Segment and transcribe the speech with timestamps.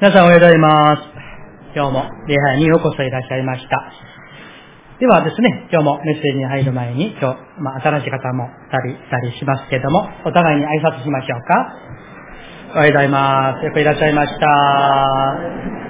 [0.00, 1.02] 皆さんおはようございます。
[1.74, 3.90] 今日も礼拝にようこそいらっしゃいました。
[5.00, 11.74] ではですね、今日もメッセージに入る前に、今日、まあ、新しい方もたり、たりしますけども、お互いに挨拶しましょうか。
[12.76, 13.64] おはようございます。
[13.64, 15.87] よくいらっしゃいました。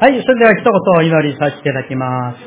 [0.00, 2.38] はい、それでは一言お祈りさせていただきます。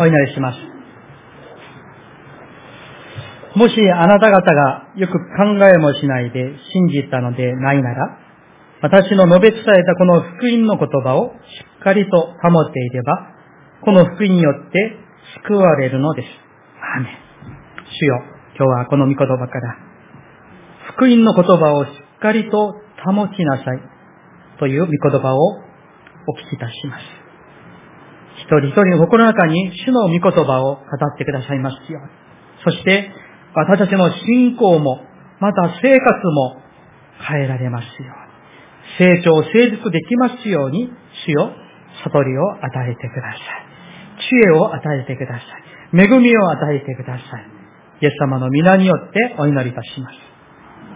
[0.00, 0.58] お祈りします。
[3.54, 8.18] もしあなた方がよく考えもしないで信じたのでないなら、
[8.80, 11.36] 私の述べ伝えたこの福音の言葉をし
[11.80, 13.28] っかりと保っていれば、
[13.84, 14.96] この福音によって
[15.44, 16.28] 救われるのです。
[16.80, 17.12] アーメン
[18.00, 18.22] 主よ、
[18.56, 19.76] 今日はこの御言葉から、
[20.96, 23.80] 福音の言葉をしっかりと保ちなさい
[24.58, 27.04] という御言葉をお聞きいたします。
[28.36, 32.08] 一人一人の心の中に主の御言葉を語ってくださいますように。
[32.64, 33.10] そして
[33.54, 35.00] 私たちの信仰も、
[35.40, 36.56] また生活も
[37.28, 38.12] 変えられますよ
[38.98, 39.16] うに。
[39.16, 40.90] 成長、成熟できますように、
[41.26, 41.52] 主よ、
[42.04, 43.72] 悟りを与えてください。
[44.18, 46.00] 知恵を与えてください。
[46.00, 47.46] 恵みを与えてください。
[48.00, 50.16] イエス様の皆によってお祈りいたします。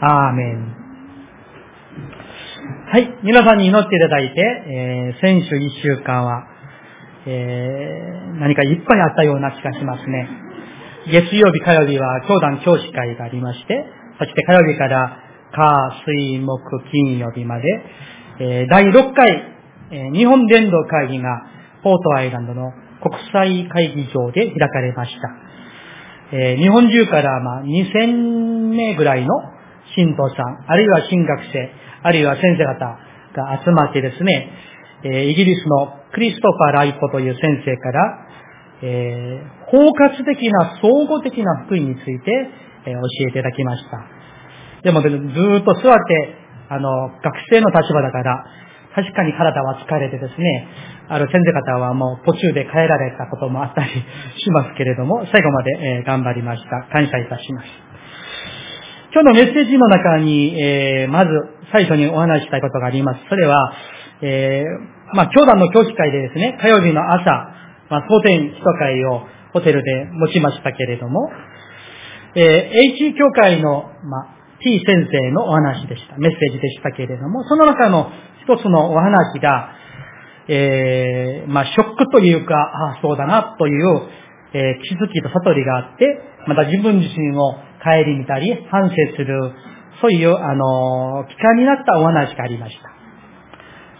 [0.01, 0.86] アーメン。
[2.89, 3.19] はい。
[3.25, 6.47] 皆さんに祈っていただいて、えー、先週一週間は、
[7.27, 10.29] えー、何かいっぱいあったような気がしますね。
[11.11, 13.85] 月曜日、火曜日は教団教師会がありまして、
[14.21, 15.19] そして火曜日から
[15.51, 17.65] 火、水、木、金曜日まで、
[18.39, 19.33] えー、第6回、
[19.91, 21.43] え、日本伝道会議が
[21.83, 22.71] ポートアイランドの
[23.03, 26.37] 国際会議場で開かれました。
[26.37, 29.35] えー、日本中から、ま、2000名ぐらいの
[29.97, 32.79] 信徒さん、あるいは進学生、あるいは先生方
[33.35, 34.51] が集まってですね、
[35.03, 38.27] え、イギリスのクリストファー・ライポという先生から、
[38.83, 42.31] えー、包括的な総合的な福音について、
[42.87, 43.99] えー、教えていただきました。
[44.83, 45.11] でも、ずっ
[45.65, 46.35] と座って、
[46.69, 48.45] あの、学生の立場だから、
[48.95, 50.69] 確かに体は疲れてですね、
[51.09, 56.87] ある先生方はもう途中で帰られたこともあったりしますけれども、最後まで、えー、頑張りました。
[56.93, 57.67] 感謝いたします。
[59.17, 61.31] 今日のメッセージの中に、えー、まず
[61.73, 63.21] 最初にお話したいことがあります。
[63.31, 63.73] それは、
[64.21, 67.25] えー、まあ、教団の教師会でですね、火曜日の朝、
[67.89, 69.23] まあ、当店一会を
[69.55, 71.31] ホテルで持ちましたけれども、
[72.35, 72.45] えー、
[72.93, 74.27] H 教会の、まあ、
[74.61, 76.19] T 先生のお話でした。
[76.19, 78.11] メッセージでしたけれども、その中の
[78.45, 79.71] 一つのお話が、
[80.49, 84.03] えー、まあ、ショックというか、ああ、そうだな、という、
[84.53, 89.53] えー、気づきと悟りがあって、また自分自身を帰り見たり、反省する、
[90.01, 92.91] そういう、あの、期間になったお話がありました。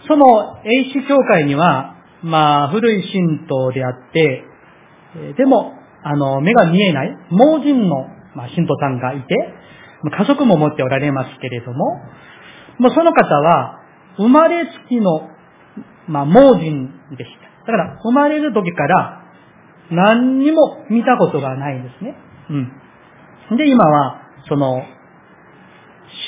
[0.07, 0.25] その
[0.63, 4.43] AC 教会には、まあ、古い神道であって、
[5.37, 9.35] でも、あの、目が見えない盲人の、まあ、神道さんがいて、
[10.17, 12.01] 家族も持っておられますけれども、
[12.79, 13.81] まあ、その方は、
[14.17, 15.29] 生まれつきの、
[16.07, 17.31] まあ、盲人でし
[17.65, 17.71] た。
[17.71, 19.23] だから、生まれる時から、
[19.91, 22.15] 何にも見たことがないんですね。
[22.49, 22.71] うん。
[23.55, 24.83] で、今は、その、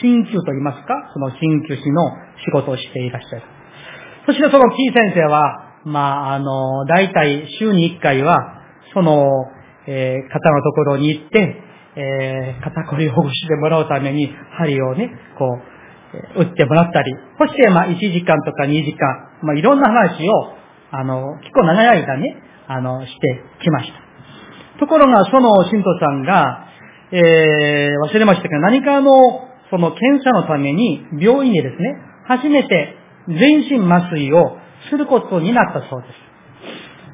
[0.02, 2.12] 鍼灸と言いますか、その鍼灸師の
[2.46, 3.44] 仕事をしていらっしゃる。
[4.26, 8.62] そしてそのキー先生は、まあ、あの、大体週に1回は、
[8.94, 9.26] その、
[9.88, 11.64] えー、方のところに行って、
[11.96, 15.60] えー、肩こりをほぐしてもらうために、針をね、こ
[16.38, 18.98] う、打ってもらったり、そして、まあ、1時間とか2時間、
[19.42, 20.54] まあ、いろんな話を、
[20.92, 22.36] あの、結構長い間ね、
[22.68, 24.80] あの、してきました。
[24.80, 26.69] ところが、その信徒さんが、
[27.12, 31.96] えー、忘れましたけど、何かの、その検査のために、病院でですね、
[32.28, 32.96] 初めて
[33.28, 34.58] 全身麻酔を
[34.90, 36.14] することになったそうです。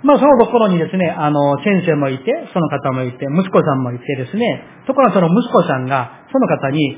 [0.03, 2.23] まあ、そのところにですね、あの、先生もいて、
[2.53, 6.97] その方もいて、息子さんもいてですね、ところがその息子さんが、その方に、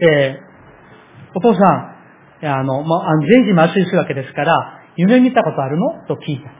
[0.00, 1.60] えー、お父さ
[2.42, 6.06] ん、あの、まあ、全身麻酔するわけですから、夢見たことあるの？
[6.08, 6.50] と聞いた。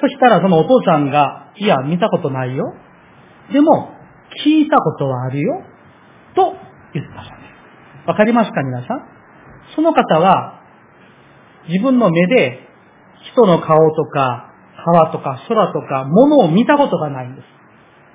[0.00, 2.74] そしたらそのお父さんが、いや、見たことないよ。
[3.52, 3.99] でも、
[4.44, 5.62] 聞いたことはあるよ。
[6.34, 6.54] と
[6.94, 7.46] 言ったそうで
[8.04, 8.08] す。
[8.08, 9.06] わかりますか皆さん？
[9.74, 10.60] その方は、
[11.68, 12.60] 自分の目で
[13.34, 14.52] 人の顔とか、
[14.84, 17.44] 川とか空とか、物を見たことがないんです。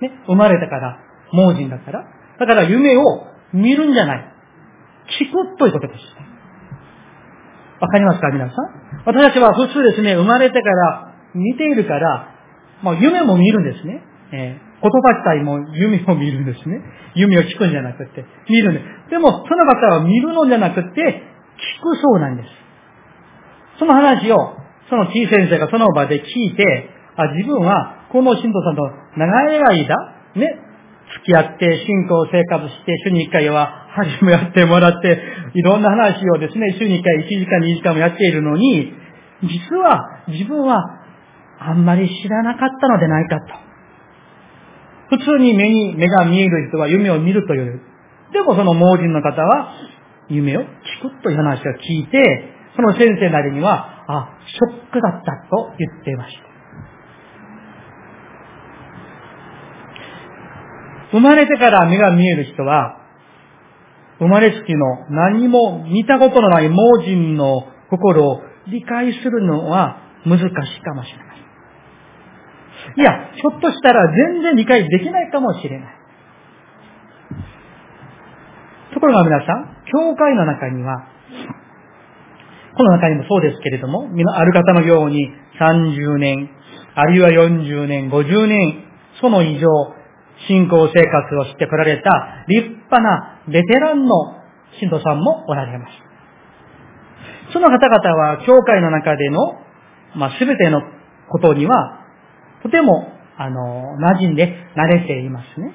[0.01, 0.99] ね、生まれたから、
[1.31, 2.05] 盲人だから。
[2.39, 3.01] だから夢を
[3.53, 4.33] 見るんじゃない。
[5.21, 5.99] 聞くということです。
[7.79, 8.55] わかりますか皆さん？
[9.05, 12.29] 私たちは普通ですね、生まれてから見ているから、
[12.81, 14.01] まあ夢も見るんですね。
[14.31, 16.81] えー、言葉自体も夢を見るんですね。
[17.15, 19.11] 夢を聞くんじゃなくて、見るんです。
[19.11, 22.49] でも、その方は見るのじゃなくて、聞くそうなんです。
[23.79, 24.55] その話を、
[24.89, 28.81] その T 先生がその場で聞いて、あ、自分はこの信徒さんと
[29.17, 29.95] 長い間、
[30.35, 30.59] ね、
[31.23, 35.19] 付き合って信仰生活して、週に1回は恥もやってもらって、
[35.53, 38.93] いろんな話をですね、週に1回1時間2時間もやっているのに、
[39.43, 40.77] 実は自分は
[41.59, 43.64] あんまり知らなかったのでないかと。
[45.09, 47.81] 普通に目に、目が見える人は夢を見るという。
[48.33, 49.73] でもその盲人の方は
[50.29, 56.55] 夢を聞くという話を聞いて、その先生なりには、あ、ショックだったと言っていました。
[61.11, 62.97] 生まれてから目が見える人は、
[64.19, 70.49] 生まれつきの何も見たことのない盲人の心を理解するのは難しい
[70.81, 71.34] かもしれない。
[72.97, 76.05] いや、ひょっとしたら全然理解できないかもしれない。
[78.93, 81.07] ところが皆さん、教会の中には、
[82.77, 86.49] この中にもそうですけれども、ある方のように30年、
[86.95, 88.83] あるいは40年、50年、
[89.19, 89.67] その以上、
[90.47, 94.15] 信仰生活をしてこられた立派なベテランの
[94.79, 95.91] 信徒さんもおられます。
[97.53, 99.39] その方々は、教会の中での、
[100.15, 100.81] まあ、すべての
[101.29, 102.04] ことには、
[102.63, 103.07] とても、
[103.37, 105.73] あの、馴染んで慣れていますね。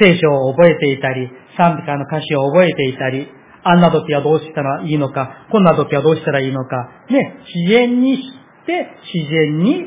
[0.00, 3.28] 聖書を覚えていたり、賛美歌の歌詞を覚えていたり、
[3.62, 6.76] あんな時はどうしたらいいのか、こんな時はどうしたらいいのか、
[7.10, 8.22] ね、自然にし
[8.66, 9.86] て、自然に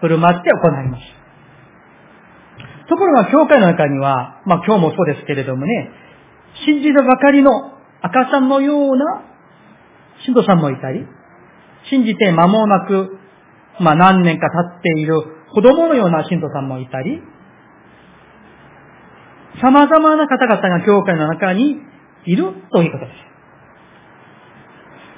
[0.00, 1.02] 振る舞って行います。
[2.88, 5.90] ところが、教会の中には、まあ今日もそうですけれどもね、
[6.64, 7.50] 信じたばかりの
[8.02, 9.24] 赤ちゃんのような
[10.24, 11.04] 信徒さんもいたり、
[11.90, 13.18] 信じて間もなく、
[13.80, 15.14] まあ何年か経っている
[15.54, 17.20] 子供のような信徒さんもいたり、
[19.60, 21.76] 様々な方々が教会の中に
[22.26, 23.26] いるということです。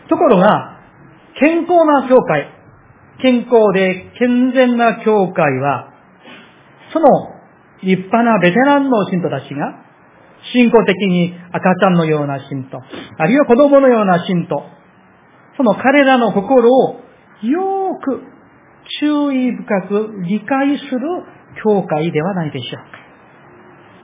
[0.09, 0.79] ところが、
[1.41, 2.49] 健康な教会、
[3.21, 5.93] 健康で健全な教会は、
[6.93, 7.07] その
[7.83, 9.85] 立派なベテランの信徒たちが、
[10.53, 12.79] 信仰的に赤ちゃんのような信徒、
[13.19, 14.63] あるいは子供のような信徒、
[15.57, 17.01] その彼らの心を
[17.43, 18.23] よーく
[19.01, 21.01] 注意深く理解する
[21.63, 22.99] 教会ではないでしょうか。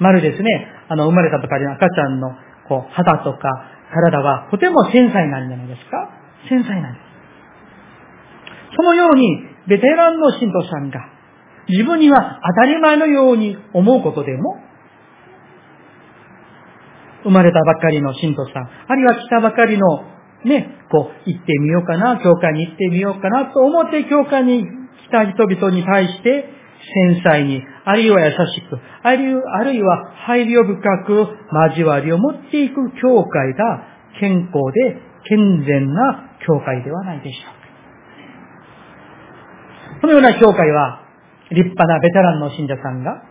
[0.01, 2.29] まるですね、あの、生まれたばかりの赤ちゃんの、
[2.69, 3.49] こう、肌とか
[3.93, 6.11] 体はとても繊細なんじゃないですか
[6.49, 7.05] 繊細なんです。
[8.77, 11.01] そのように、ベテランの信徒さんが、
[11.69, 14.59] 自分には当たり前のように思うことでも、
[17.23, 20.14] 生まれたばかりの信徒さん、あるいは来たばかりの
[20.45, 24.69] ね、こう、行ってみようかな、教会に行ってみようかなと思って教会に来
[25.11, 26.51] た人々に対して、
[26.95, 28.37] 繊細に、あるいは優し
[28.69, 31.29] く、あるいは配慮深く
[31.71, 33.87] 交わりを持っていく教会が
[34.21, 37.65] 健康で健全な教会ではないでしょうか。
[40.03, 41.01] このような教会は、
[41.51, 43.23] 立派なベテランの信者さんが、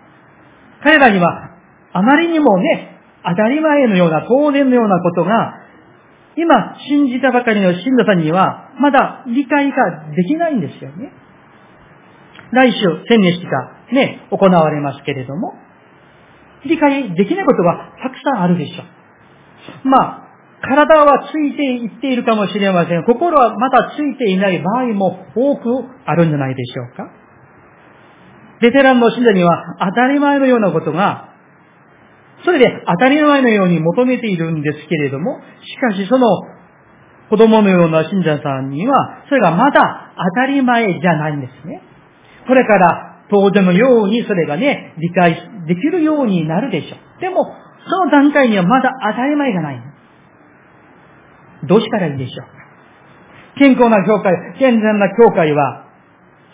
[0.84, 1.54] 彼らには
[1.94, 5.63] あまりにもね、当たり前のような当然のようなことが、
[6.36, 11.12] 今信じたばかりの信者さんには、まだ理解ができないんですよね。
[12.52, 15.54] 来週、千日がね、行われますけれども、
[16.66, 18.84] 理解できないことがたくさんあるでしょ
[19.86, 19.88] う。
[19.88, 20.24] まあ、
[20.62, 23.04] 体はついていっているかもしれません。
[23.04, 25.64] 心はまだついていない場合も多く
[26.06, 27.12] あるんじゃないでしょうか。
[28.62, 31.33] ベテランの信者には当たり前のようなことが、
[32.46, 36.28] それで当たり前のように求めているんですけれども、しかしその
[37.30, 41.82] 子供のような信者さんには、それがまだ当たり前じゃないんですね。
[42.48, 45.34] これから当然のようにそれがね、理解
[45.68, 47.22] できるようになるでしょう。
[47.22, 47.46] でも、
[47.90, 49.82] その段階にはまだ当たり前がない。
[51.68, 52.64] どうしたらいいでしょう
[53.58, 55.86] 健康な教会、健全な教会は、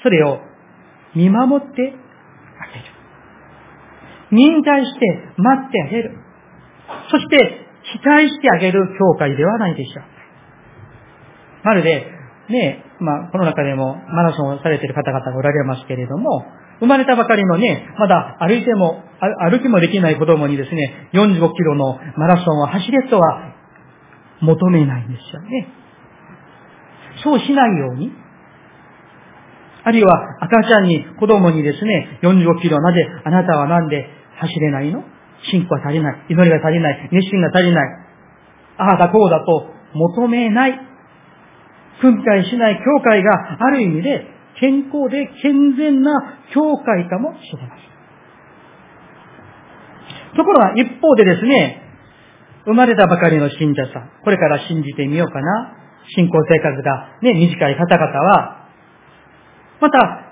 [0.04, 0.40] それを
[1.16, 1.96] 見守って。
[4.32, 5.00] 忍耐して
[5.38, 6.18] 待ってあげる。
[7.12, 10.04] そして、期待してあげる教会ではないでしょう。
[11.64, 12.06] まるで、
[12.50, 16.46] ね、まあ、この中でもマラソンをされている方々がおられますけれども、
[16.80, 19.04] 生まれたばかりのね、まだ歩いても、
[19.52, 23.54] 歩きもできない子供にですね、45キロのマラソンを走れとは
[24.42, 25.68] 求めないんですよね。
[27.24, 28.12] そうしないように、
[29.84, 34.08] あるいは赤ちゃんに、子供にですね、45キロなぜあなたはなんで
[34.40, 35.04] 走れないの？
[35.52, 36.26] 信仰が足りない。
[36.30, 37.10] 祈りが足りない。
[37.12, 37.90] 熱心が足りない。
[38.78, 40.80] ああだこうだと求めない。
[42.02, 44.26] 訓戒しない教会がある意味で
[44.60, 47.82] 健康で健全な教会かもしれませ
[50.34, 50.38] ん。
[50.38, 51.82] ところが一方でですね、
[52.66, 55.76] 生まれたばかりの信者さん、これから信じてみようかな。
[56.16, 58.68] 信仰生活がね、短い方々は、
[59.82, 60.29] また、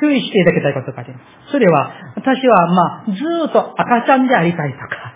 [0.00, 1.52] 注意していただきたいことがあります。
[1.52, 3.12] それは、私はまあ、ず
[3.48, 5.14] っと赤ちゃんでありたいとか、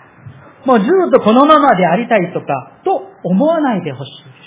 [0.65, 4.45] もうずっとこのままでありたいとか、と思わないでほしいです。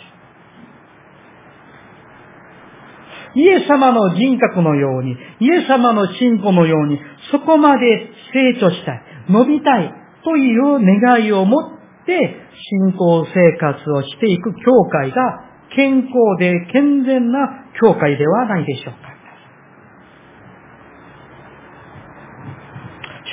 [3.34, 6.98] イエス様の人格のように、イエス様の信仰のように、
[7.30, 9.92] そこまで成長したい、伸びたい
[10.24, 11.70] という願いを持っ
[12.06, 15.44] て信仰生活をしていく教会が
[15.76, 19.17] 健康で健全な教会ではないでしょうか。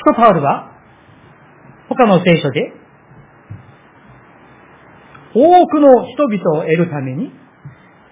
[0.06, 0.72] シュコパウルは
[1.90, 2.74] 他の聖書で
[5.34, 7.32] 多くの人々を得るために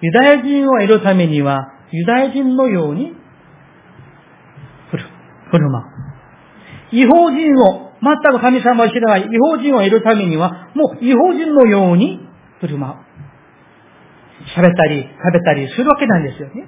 [0.00, 3.12] ユダヤ人を得るためにはユダヤ人のように
[4.90, 5.04] 振る、
[5.50, 6.96] 振る舞う。
[6.96, 12.18] 違法人を全く神様を知らない違法人を得るためには、もう違法人のように
[12.60, 12.94] 振る舞う。
[14.58, 16.66] 喋ったり、食べたりするわけなんですよね。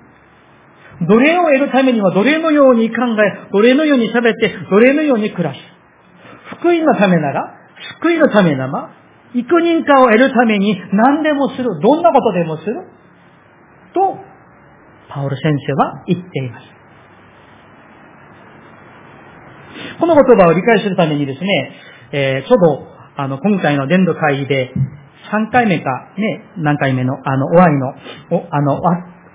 [1.03, 5.61] 奴隷を得るためには奴隷のように考え、奴隷のように喋って、奴隷のように暮らす。
[6.59, 7.55] 福音のためなら、
[8.00, 8.91] 救いのためなら、
[9.35, 11.65] 幾人かを得るために何でもする。
[11.81, 12.75] どんなことでもする。
[13.93, 14.19] と、
[15.09, 16.76] パオル先生は言っています。
[20.00, 21.73] この言葉を理解するためにですね、
[22.12, 22.87] えー、ちょうど、
[23.17, 24.73] あの、今回の伝道会議で、
[25.33, 27.88] 3回目か、ね、何回目の、あの、お会いの、
[28.38, 28.81] お、あの、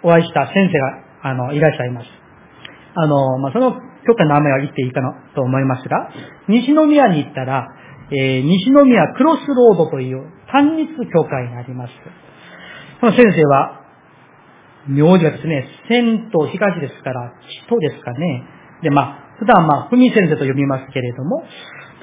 [0.04, 2.08] お会いした先生が、あの、いらっしゃいます。
[2.96, 3.74] あの、まあ、その
[4.06, 6.10] 教会の名前は言っていいかなと思いますが、
[6.48, 7.68] 西宮に行ったら、
[8.12, 11.94] えー、西宮クロスロードという単日教会があります。
[13.00, 13.82] この先生は、
[14.88, 18.44] 名字がですね、千と東ですから、地とですかね。
[18.82, 21.44] で、まあ、普段まあ、ふみ先生と呼びますけれども、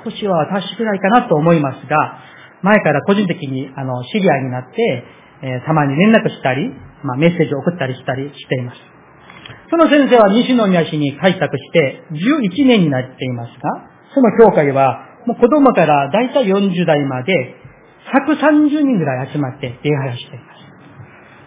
[0.05, 2.19] 年は私くらいかなと思いますが、
[2.63, 5.05] 前から個人的にあの知り合いになって、
[5.43, 6.71] えー、たまに連絡したり、
[7.05, 8.98] まあ、メッセージを送ったりしたりしています。
[9.71, 17.55] その先生は西宮市に開拓して11年になっていますが、その教会はもう子供から大体40代まで
[18.28, 20.59] 130人ぐらい集まって礼拝をしています。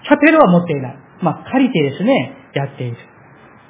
[0.07, 0.97] チャペルは持っていない。
[1.21, 2.97] まあ、借りてですね、やっている。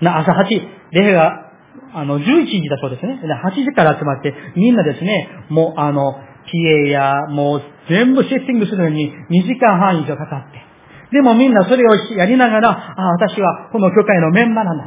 [0.01, 0.47] な朝8、
[0.91, 1.51] 礼拝が
[1.93, 3.19] あの、11時だそうですね。
[3.43, 10.70] 8時から集まって、みんなですね、もうあの、PA や、もう全部セッティングするのに2時間半以上かかって。
[11.11, 14.85] でもみんなそれをやりながら、ああ、私はこの教会のメンバーなんだ。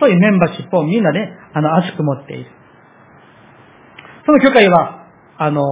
[0.00, 2.50] そういうメンバーシップをみんなで、あの、熱く持っている。
[4.26, 5.06] その教会は、
[5.38, 5.62] あの、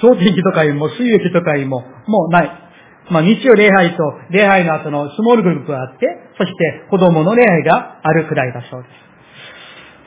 [0.00, 2.50] 総天気とかにも水液とかにも、もうない。
[3.10, 6.06] まあ、日曜礼拝と礼拝の後のスモールグループがあって、
[6.38, 8.92] そして子供の礼拝があるくらいだそうです。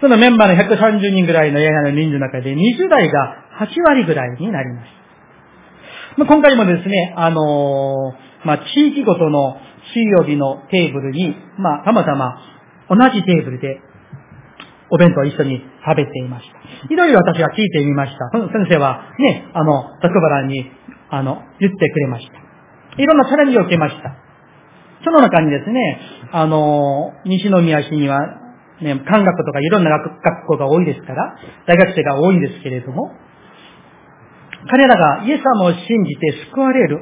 [0.02, 4.88] そのメンバーの130人ぐらいの映画の人数の中で20代が8割ぐらいになります。
[6.18, 8.14] まあ、今回もですね、あの、
[8.46, 9.58] まあ、地域ごとの
[9.94, 12.36] 水曜日のテーブルに、まあ、たまたま
[12.90, 13.80] 同じテーブルで
[14.92, 16.94] お弁当を一緒に食べていました。
[16.94, 18.30] いろいろ私は聞いてみました。
[18.32, 20.70] 先生はね、あの、ざくばらに、
[21.10, 23.02] あの、言ってくれました。
[23.02, 24.16] いろんなチャレンジを受けました。
[25.04, 26.00] その中にですね、
[26.32, 28.20] あの、西宮市には
[28.82, 31.36] ね、漢学とかいろんな学校が多いですから、
[31.68, 33.12] 大学生が多いんですけれども、
[34.70, 37.00] 彼らがイエス様を信じて救われる。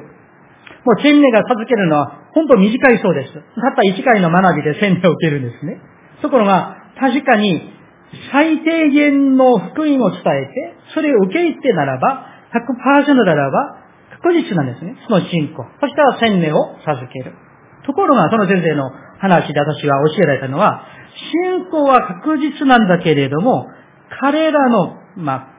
[0.84, 3.32] もう千年が授けるのは本当短いそうです。
[3.32, 3.44] たっ
[3.76, 5.80] た一回の学びで千年を受けるんですね。
[6.22, 7.72] ところが、確かに
[8.32, 13.78] 最低限の福音を伝えて、それを受け入ってならば、100%ならば、
[14.22, 14.96] 確実なんですね。
[15.08, 15.64] その信仰。
[15.80, 17.32] そしたら千年を授ける。
[17.86, 20.84] ところが、その先生の話で私が教えられたのは、
[21.46, 23.68] 信仰は確実なんだけれども、
[24.20, 25.51] 彼らの、まあ、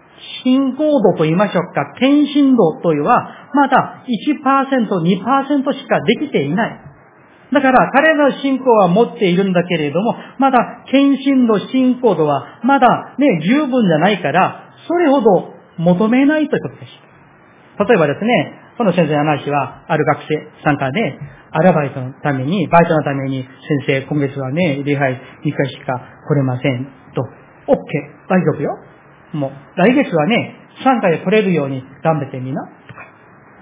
[0.44, 6.80] 信仰度と言いましょうか、献身度というのは、まだ1%、2%しかできていない。
[7.53, 16.92] だから、彼らの信仰は持っているんだけれども、まだ献身度、信仰度は、まだね、十分じゃないから、それほど求めないということです。
[17.88, 21.20] 例えばですね、この先生の話は、ある学生参加で、
[21.51, 23.44] アルバイトのために、バイトのために、
[23.86, 25.13] 先生、今月はね、礼拝
[25.46, 26.88] 2回しか来れません。
[27.13, 27.77] と、OK、
[28.27, 28.77] 大丈夫よ。
[29.34, 32.62] もう、来月はね、3回来れるように頑張ってみな。
[32.88, 33.02] とか。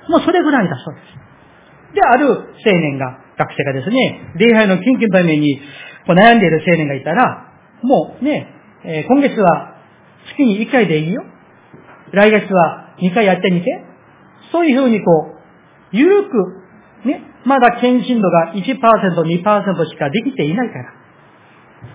[0.09, 1.95] もうそれぐらいだそうです。
[1.95, 5.59] で、ある青年が、学生がですね、礼拝の緊急のために
[6.05, 7.51] こう悩んでいる青年がいたら、
[7.81, 8.47] もうね、
[8.85, 9.77] えー、今月は
[10.33, 11.23] 月に1回でいいよ。
[12.13, 13.85] 来月は2回やってみて。
[14.51, 20.93] そういうふうにこう、ゆるく、ね、まだ検診度が1%、2%しかできていないから。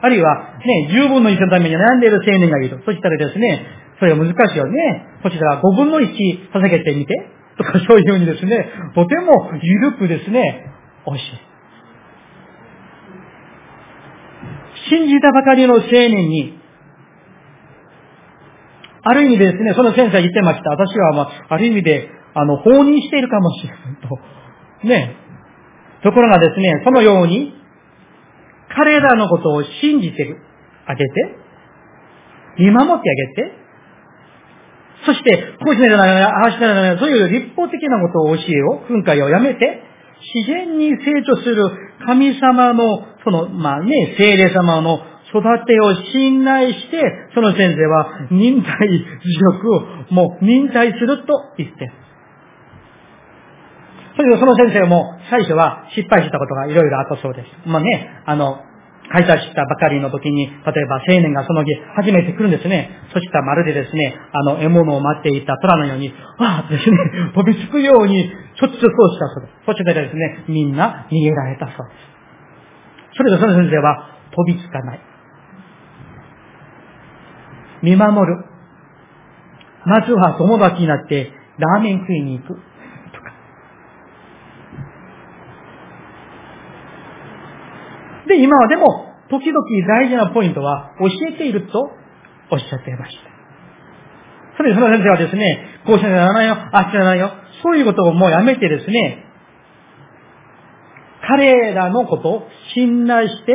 [0.00, 2.82] あるいは、ね、10分の1のために悩んでいる青年がいる。
[2.84, 3.66] そしたらですね、
[3.98, 5.06] それは難しいよね。
[5.22, 7.14] そしたら5分の1捧げてみて。
[7.56, 10.66] とかそういうふうにですね、とても緩くですね、
[11.06, 11.18] 教え。
[14.90, 16.60] 信じたばかりの青年に、
[19.02, 20.70] ある意味でですね、その先生は言ってました。
[20.70, 23.78] 私は、まあ、ある意味で、あの、放任しているかもしれない
[24.82, 24.86] と。
[24.86, 25.16] ね。
[26.02, 27.54] ところがですね、そのように、
[28.76, 30.37] 彼らのことを信じて
[30.87, 31.12] あげて、
[32.59, 33.66] 見守ってあげて、
[35.06, 39.83] そして、こうしないとならない、ああしならない、そういう立法的なことを教えを、訓戒をやめて、
[40.35, 41.71] 自然に成長する
[42.06, 47.02] 神様の、その、まあね、聖霊様の育てを信頼して、
[47.35, 49.80] その先生は忍耐、持力を
[50.14, 51.92] もう忍耐すると言って。
[54.16, 57.68] それでその先生も最初は失敗したことがいろいろあったそうです。
[57.68, 58.61] まあね、あの、
[59.12, 62.90] 開催したばかりの時に、例えば青年がその日初めて来るんですね。
[63.12, 66.96] そしたらまるでですね、あの獲物を待っていた虎のように、わーですね、
[67.34, 69.66] 飛びつくように、しょっちゅうそうしたそうです。
[69.66, 71.94] そしてですね、みんな逃げられたそうで
[73.12, 73.16] す。
[73.16, 75.00] それでその先生は飛びつかない。
[77.82, 78.44] 見守る。
[79.84, 82.60] まずは友達になってラーメン食いに行く。
[88.26, 91.90] で、今はでも、時々大事なポイントは教えていると
[92.50, 93.37] おっしゃっていました。
[94.56, 97.30] それでその先生はですね、こうしなきゃならないよ、あっしならないよ、
[97.62, 99.25] そういうことをもうやめてですね、
[101.28, 103.52] 彼らのことを信頼して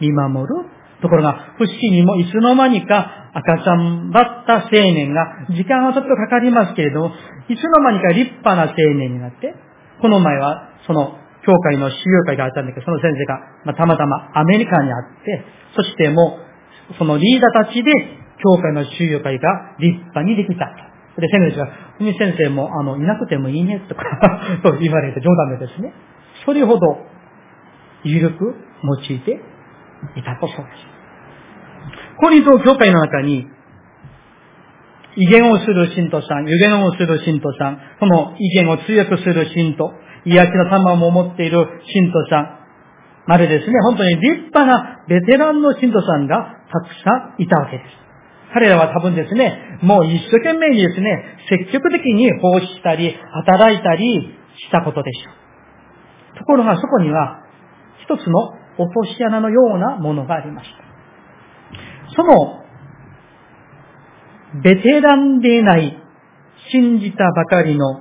[0.00, 0.68] 見守る
[1.02, 7.12] ところが、不思議にもいつの間にか赤ちゃんだった青年が、時間はちょっとかかりますけれども、
[7.48, 9.54] いつの間にか立派な青年になって、
[10.00, 15.44] この前はその教会の修行会があったんだけど、その先生が、まあ、たまたまアメリカにあって、
[15.76, 16.38] そしても
[16.90, 17.92] う、そのリーダーたちで、
[18.38, 20.66] 教会の修行会が立派にできた。
[21.16, 24.02] で、先生が、海先生も、あの、いなくてもいいね、とか
[24.62, 25.92] と言われて冗談でですね。
[26.44, 27.06] それほど、
[28.04, 29.40] 緩く用いて
[30.16, 30.96] いたとそうです。
[32.18, 33.48] コリント教会の中に、
[35.16, 39.90] 威厳をする信徒さん、予言をする信徒さん、その威厳を強くする信徒、
[40.26, 42.56] 癒しの玉も持っている信徒さん、
[43.26, 47.90] までですね、本当に立派なベテランの信徒さんがたくさんいたわけです。
[48.54, 55.30] 彼らは多分ですね、もう一生懸命にですね、積極的に奉仕したり、働いたりしたことでしょ
[56.34, 56.38] う。
[56.38, 57.42] ところがそこには、
[58.04, 62.14] 一つの落とし穴のようなものがありました。
[62.14, 62.62] その、
[64.62, 65.98] ベテランでない
[66.70, 68.00] 信じたばかりの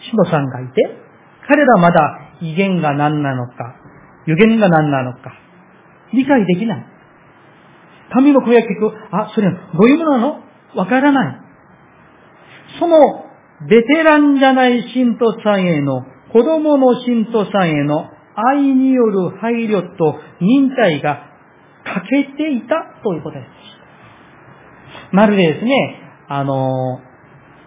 [0.00, 1.05] 信徒さんがいて、
[1.48, 3.76] 彼らまだ威厳が何なのか、
[4.26, 5.32] 予言が何なのか、
[6.12, 6.86] 理解できない。
[8.12, 10.40] 神の声を聞く、あ、それどういうものなの？
[10.74, 11.40] わからない。
[12.78, 12.98] その
[13.68, 21.30] ベテランじゃない信徒さんへの、子供の信徒さんへの愛による配慮と忍耐が
[21.84, 23.48] 欠けていたということです。
[25.12, 27.00] まるでですね、あの、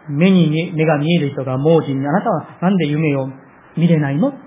[0.10, 3.30] 目に目が見える人が盲人に、あなたはなんで夢を
[3.80, 4.32] 見れないの？
[4.32, 4.38] と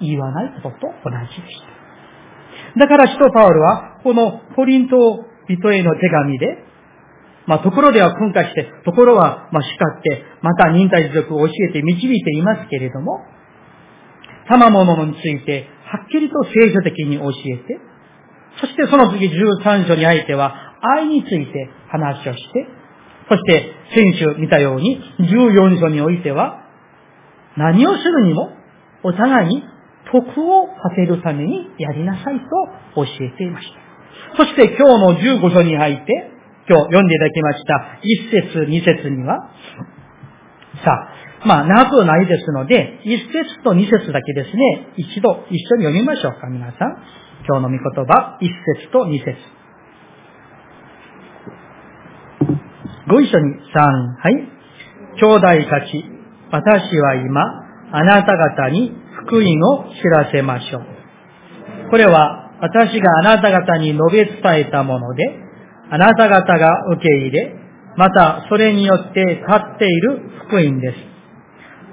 [0.00, 1.76] 言わないことと同じでした。
[2.78, 4.96] だから使徒パウルは、このコリント
[5.48, 6.64] 人への手紙で、
[7.46, 13.20] まあ、ところでは訓化して、ところは、ま、叱って、また忍耐持続を教えて導いていますけれども、
[14.48, 17.80] 賜物について、はっきりと聖書的に教えて、
[18.60, 20.54] そしてその次13章にあいては、
[20.98, 22.66] 愛について話をして、
[23.28, 26.65] そして先週見たように、14章においては、
[27.56, 28.50] 何をするにも、
[29.02, 29.62] お互いに
[30.10, 32.44] 徳をさせるためにやりなさいと
[32.94, 33.86] 教えていました。
[34.36, 36.30] そして今日の15章に入って、
[36.68, 39.50] 今日読んでいただきました1節2節には、
[40.84, 47.02] さあ、まあ長くないですので、1節と2節だけですね、一度一緒に読みましょうか、皆さん。
[47.48, 48.48] 今日の御言葉、1
[48.80, 49.36] 節と2節
[53.08, 53.80] ご一緒に、3、
[54.18, 54.34] はい。
[55.18, 56.15] 兄弟たち、
[56.50, 57.42] 私は今、
[57.92, 58.92] あなた方に
[59.26, 61.90] 福音を知らせましょう。
[61.90, 65.24] これは私があなた方に述べ伝えたもので、
[65.90, 67.54] あなた方が受け入れ、
[67.96, 71.16] またそれによって立っている福音です。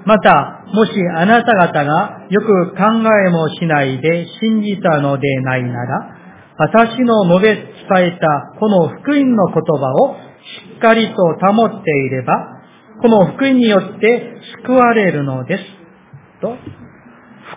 [0.06, 2.82] また、もしあなた方がよく考
[3.26, 6.16] えもしないで信じたのでないなら、
[6.56, 7.64] 私の述べ伝
[8.14, 10.16] えたこの福音の言葉を
[10.72, 12.60] しっかりと保っていれば、
[13.00, 14.33] この福音によって
[14.66, 15.64] 救われるのです。
[16.40, 16.56] と、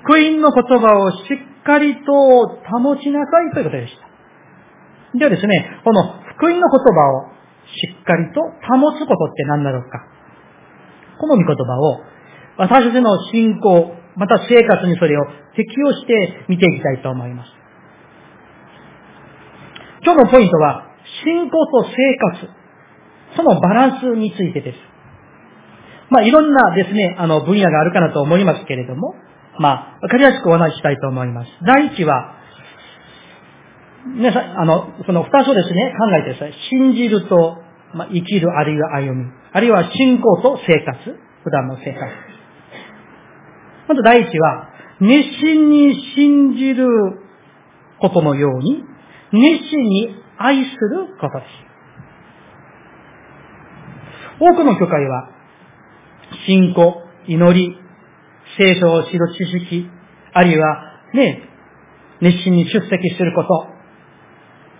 [0.04, 1.18] 福音の言葉をし
[1.62, 5.18] っかりと保ちなさいということでした。
[5.18, 6.04] ではですね、この
[6.36, 7.32] 福音の言葉を
[7.66, 10.06] しっかりと保つことって何だろうか。
[11.20, 12.02] この御言葉を
[12.58, 17.52] 私たちの信仰、また生活にそれを適用して見ていきたいと思います。
[20.04, 20.88] 今日のポイントは、
[21.24, 22.50] 信仰と生活、
[23.36, 24.87] そのバランスについてです。
[26.10, 29.16] まあ、いろんなですね、あの、分野があるかなと思いますけれども、
[29.60, 31.52] まあ、わかりやすくお話ししたいと思います。
[31.66, 32.36] 第一は、
[34.16, 36.54] 皆さん、あの、その二つをですね、考えてください。
[36.70, 37.58] 信じると、
[37.94, 39.32] まあ、生きる、あるいは歩み。
[39.52, 40.98] あるいは信仰と生活。
[41.44, 42.06] 普段の生活。
[43.88, 46.88] まず第一は、熱心に信じる
[48.00, 48.84] ことのように、
[49.32, 51.68] 熱心に愛することです。
[54.40, 55.30] 多くの教会は、
[56.46, 57.78] 信仰、祈り、
[58.58, 59.90] 聖書を知る知識、
[60.34, 61.44] あるいはね、
[62.22, 63.78] 熱心に出席すること、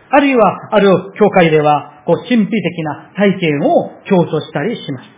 [0.10, 5.18] あるいは、ある教会では、こう、神秘的な体験を強調したりします。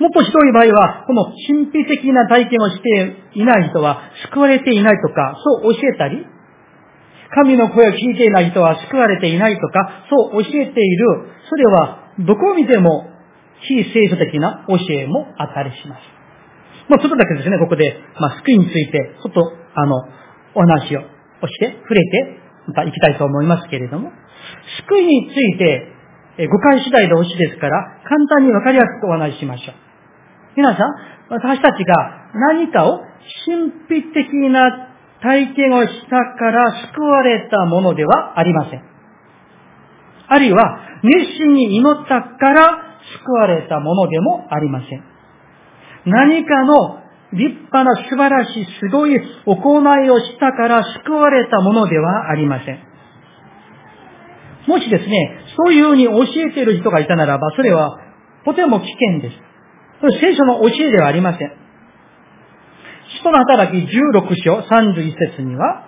[0.00, 6.26] もっとひどい場合は、この神秘的な体験をしていない人は救われていないとか、そう教えたり、
[7.34, 11.06] 神の声を聞いていない人は救われていないとか、そう教えている。
[11.48, 13.11] それは、どこを見ても
[13.62, 16.00] 非聖書的な教えもあったりします。
[16.88, 19.40] まあ、ちょっとだけですね、ここで、まあ、救いについて、ちょっと、
[19.74, 19.96] あの、
[20.54, 21.00] お話を
[21.46, 24.10] して、触れて、また行きたいと思いますけれども、
[24.88, 25.88] 救いについて、
[26.38, 29.74] え誤解次第で欲しですから、簡単にわかりやすくお話ししましょう。
[30.56, 33.00] 皆さん、私たちが何かを
[33.46, 34.88] 神秘的な
[35.22, 38.82] 体験をしたから救われたものではありません。
[40.28, 42.91] あるいは、熱心に祈ったから
[43.24, 45.04] 救われたものでもありません。
[46.06, 52.78] 何かの立派な素晴らしいすごい行いをしたから救われたものではありません。
[54.66, 57.98] もしですね、そういうふうに教えている人がいたならば、それは
[58.44, 60.20] とても危険です。
[60.20, 61.52] 聖書の教えではありません。
[63.18, 65.86] 使徒の働き16章31節には、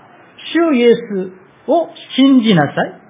[0.53, 1.33] 主イエス
[1.69, 3.01] を信じなさい。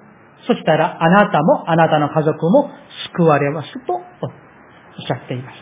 [0.47, 2.69] そしたらあなたもあなたの家族も
[3.11, 3.99] 救われますと
[4.97, 5.55] おっしゃっています。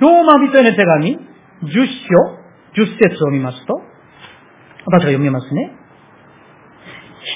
[0.00, 1.18] ローマ人への手紙10
[1.64, 3.74] 章10節を見ますと、
[4.86, 5.72] 私が読みますね。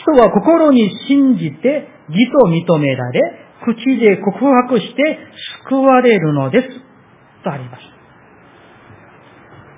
[0.04, 3.20] 人は心に信じて義と認められ、
[3.64, 5.18] 口で告白して
[5.68, 6.68] 救われるのです。
[7.44, 7.82] とあります。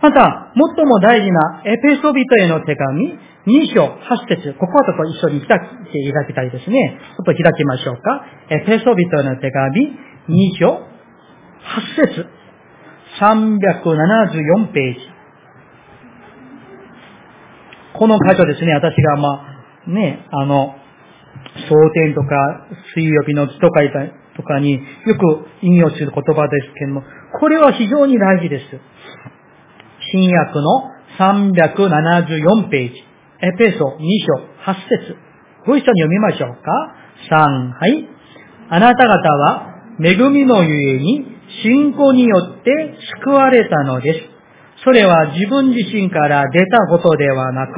[0.01, 6.99] また、最も大事なエペソビトへの手紙、2章8節ここはちょっと一緒に開いていただきたいですね。
[7.17, 8.25] ちょっと開きましょうか。
[8.51, 9.99] エペソビトへの手紙、
[10.29, 12.27] 2章8節
[13.19, 15.01] 374ページ。
[17.99, 19.47] この箇所ですね、私がま
[19.87, 20.75] あ、ね、あの、
[21.69, 23.81] 蒼天とか水曜日の木とか
[24.37, 24.81] とかによ
[25.17, 27.03] く引用する言葉ですけども、
[27.41, 28.65] これは非常に大事です。
[30.13, 32.95] 新約の374ページ、
[33.41, 34.01] エペソ2
[34.67, 35.17] 章8節
[35.67, 36.95] ご一緒に読みましょうか
[37.31, 38.09] ？3、はい。
[38.71, 41.27] あなた方は恵みのゆえに
[41.63, 42.71] 信仰によって
[43.25, 44.21] 救われたのです。
[44.85, 47.73] それは自分自身から出たことではなく、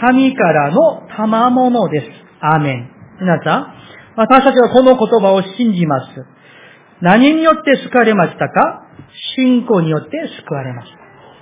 [0.00, 2.06] 神からの賜物です。
[2.40, 2.90] アーメン。
[3.20, 3.74] 皆さん、
[4.16, 6.24] 私たちはこの言葉を信じます。
[7.02, 8.86] 何によって救われましたか？
[9.36, 10.10] 信仰によって
[10.42, 10.92] 救われまし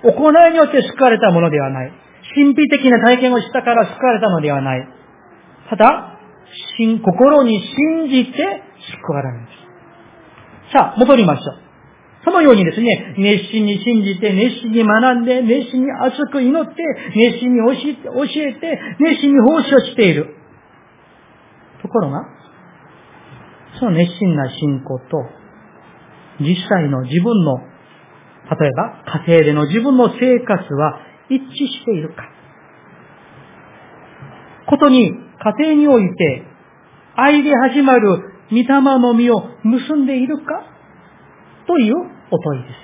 [0.03, 0.11] た。
[0.11, 1.93] 行いによって救われたものではない。
[2.35, 4.89] 神秘的な体験をしたから救われたのではない。
[5.71, 6.19] ただ、
[7.05, 8.63] 心に信じて
[9.03, 9.58] 救われます。
[10.73, 11.69] さあ、戻りましょう。
[12.25, 16.75] そのようにですね、熱心に信じて、熱心に学んで、熱心に熱く祈って、
[17.15, 17.73] 熱心に教
[18.43, 20.35] えて、熱心に奉仕をしている。
[21.81, 22.27] ところが、
[23.79, 25.25] その熱心な信仰と、
[26.41, 32.25] 実際の自分の、例えば家庭での自分の生活は一致しているか。
[34.67, 36.43] ことに、家庭において、
[37.17, 40.45] 愛で始まる御霊の実を結んでいるか？
[41.67, 41.95] という
[42.31, 42.75] お問いです。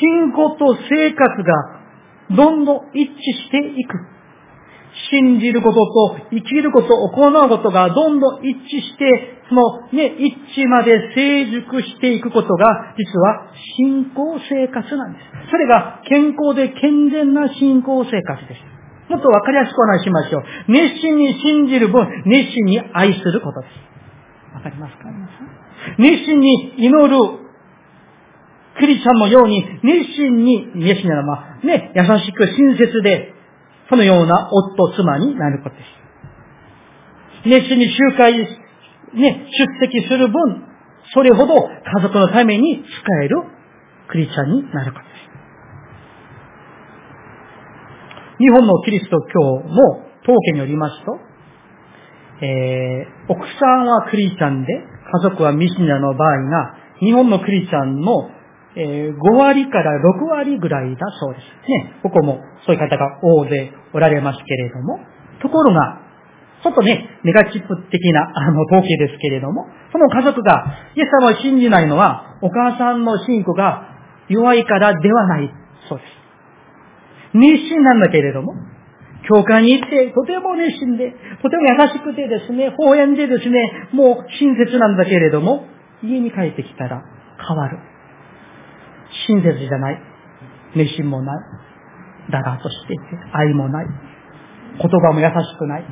[0.00, 3.14] 信仰と生活がどんどん一致
[3.46, 3.94] していく。
[5.10, 15.24] 信じることと生きること、行うことがどんどん一致して、そのね、一致まで成熟していくことが、実は信仰生活なんです。
[15.50, 18.67] それが健康で健全な信仰生活です。
[19.08, 20.44] もっとわかりやすくお話しましょう。
[20.68, 24.54] 熱心に信じる分、熱心に愛することです。
[24.54, 25.04] わかりますか？
[25.98, 27.48] 熱心に祈る
[28.78, 33.34] クリスチャンのように、熱心に、熱心なのは、ね、優しく親切で、
[33.90, 37.48] そのような夫、妻になることです。
[37.48, 38.38] 熱心に集会、
[39.14, 40.64] ね、出席する分、
[41.12, 43.42] それほど家族のために使える
[44.08, 45.17] クリスチャンになることです。
[48.38, 51.18] 日本のキリスト教の統計によりますと、
[52.40, 58.30] えー、奥さんはクリスチャンで、家族はミシナの場合が、日本のクリスチャンの、
[58.76, 61.44] えー、5割から6割ぐらいだそうです。
[61.68, 65.00] ね、ここもそういう方が大勢おられますけれども、
[65.42, 66.02] ところが、
[66.62, 73.88] ちょっとね、ネガチップ的な、あの、統計ですけれども、その家族が、イエス様を信じないのは、お母さんの信仰が
[74.28, 75.50] 弱いからではない
[75.88, 76.17] そうです。
[77.38, 78.54] 熱心なんだけれども、
[79.28, 85.66] 教会に行って、とても熱心で、とても優しくてですね、法園でですね、もう親切なんだけれども、
[86.02, 87.02] 家に帰ってきたら
[87.46, 87.78] 変わる。
[89.28, 90.02] 親切じゃない。
[90.76, 91.36] 熱心もない。
[92.30, 93.86] だらとしていて、愛もない。
[94.80, 95.84] 言葉も優しくない。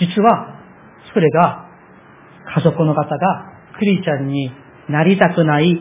[0.00, 0.60] 実は、
[1.12, 1.66] それが、
[2.54, 3.44] 家族の方が
[3.78, 4.50] クリスチャンに
[4.88, 5.80] なりたくない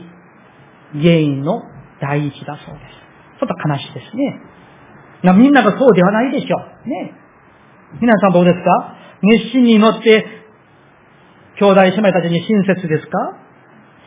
[0.94, 1.64] 原因の
[2.02, 2.92] 第一だそうです。
[3.40, 4.42] ちょっと悲しいですね。
[5.34, 6.90] みんながそうではないでしょう。
[6.90, 7.14] ね。
[8.02, 8.96] 皆さんどうですか？
[9.22, 10.26] 熱心に祈って、
[11.60, 13.36] 兄弟姉妹たちに親切ですか？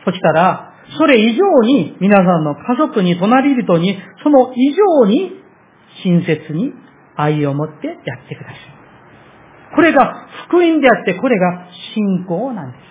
[0.05, 5.39] そしたら、それ以上に皆さんの家族に、隣人に、その以上に
[6.03, 6.73] 親切に
[7.15, 8.57] 愛を持ってやってください。
[9.75, 12.83] これが福音であって、これが信仰なんです。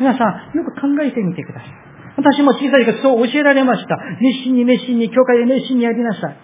[0.00, 1.81] 皆さん、よく考えてみてください。
[2.16, 3.96] 私も小さい時そう教えられました。
[4.20, 6.36] 熱心に熱心に、教会で熱心にやりなさい。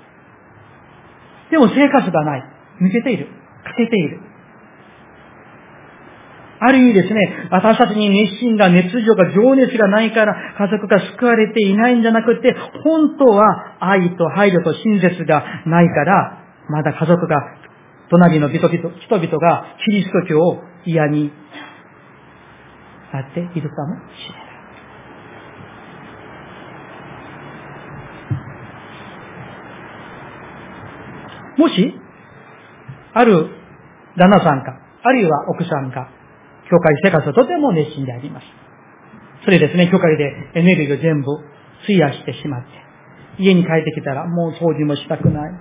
[1.51, 2.43] でも生活がない。
[2.81, 3.29] 抜けている。
[3.65, 4.21] 欠けている。
[6.61, 17.37] ある意味ですね、私たちに熱心が、熱情が、情熱がないから、家族が救われていないんじゃなくて、本当は愛と配慮と親切がないから、まだ家族が、
[18.11, 21.31] 隣の人々がキリスト教を嫌に
[23.13, 24.38] なっているかもしれない。
[31.59, 31.95] もし、
[33.15, 33.49] ある
[34.17, 36.09] 旦那さんか、あるいは奥さんか、
[36.71, 38.47] 教会生活はとても熱心であります。
[39.45, 41.27] それですね、教会でエネルギーを全部
[41.85, 42.69] 費やしてしまって、
[43.43, 45.53] 家に帰ってきたらもう掃除もしたくない、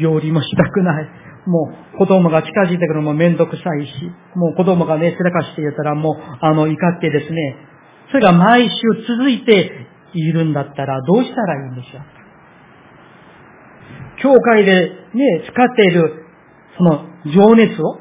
[0.00, 1.08] 料理もしたくない、
[1.46, 3.92] もう子供が近づいてくるのもめんどくさいし、
[4.36, 7.56] もう子供がね、せらかして言ったらもう、あの、怒ってですね、
[8.10, 12.21] それが毎週続いているんだったらどうしたらいいんでしょうか？
[14.22, 16.24] 教会でね、使っている、
[16.78, 17.04] その
[17.34, 17.98] 情熱を、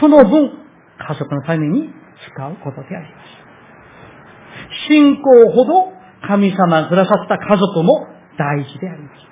[0.00, 0.50] その分、
[0.98, 1.88] 家族のために
[2.34, 4.88] 使うことであります。
[4.88, 5.92] 信仰ほど
[6.26, 9.28] 神様がくださった家族も大事であります。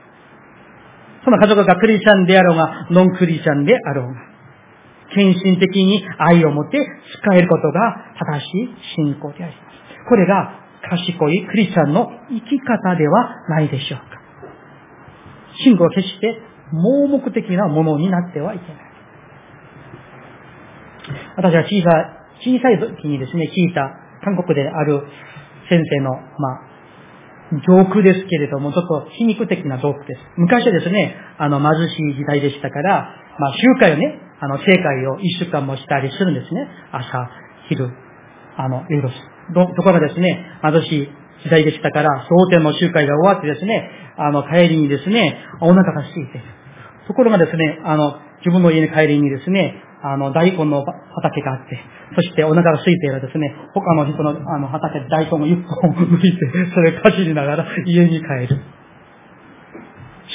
[1.25, 4.15] その家族がクリスチャンであろうが、ノンクリスチャンであろうが、
[5.15, 6.79] 献身的に愛を持って
[7.23, 10.09] 使えることが正しい信仰であります。
[10.09, 14.16] これが賢いクリスチャンの生き方ではないでしょうか。
[15.65, 16.41] 信仰は決して
[16.73, 18.77] 盲目的なものになってはいけない。
[21.37, 23.91] 私は小さい小さい時にですね、聞いた
[24.25, 25.03] 韓国である
[25.69, 26.67] 先生の、まあ、
[27.53, 30.21] ジョークですけれども、ちょっと皮肉的なジョークです。
[30.37, 36.69] 昔はですね、あの、貧しい時代でしたから、まあ、集会をね、あの、正会を一週間もしたりするんですね。
[36.93, 37.31] 朝、
[37.69, 37.91] 昼、
[38.57, 39.09] あの、夜。
[39.55, 41.09] ところがですね、貧しい
[41.45, 46.45] 時代でしたから、蒼天の集会が終わってですね、あの、帰りにですね、お腹が空いてる。
[47.07, 51.79] ところがですね、あの、自分の家に帰りにですね、あの、大根の畑があって、
[52.15, 56.39] そしてお腹が空いているですね、他の人のあの畑で大根を一本抜いて、
[56.75, 58.61] それをかじりながら家に帰る。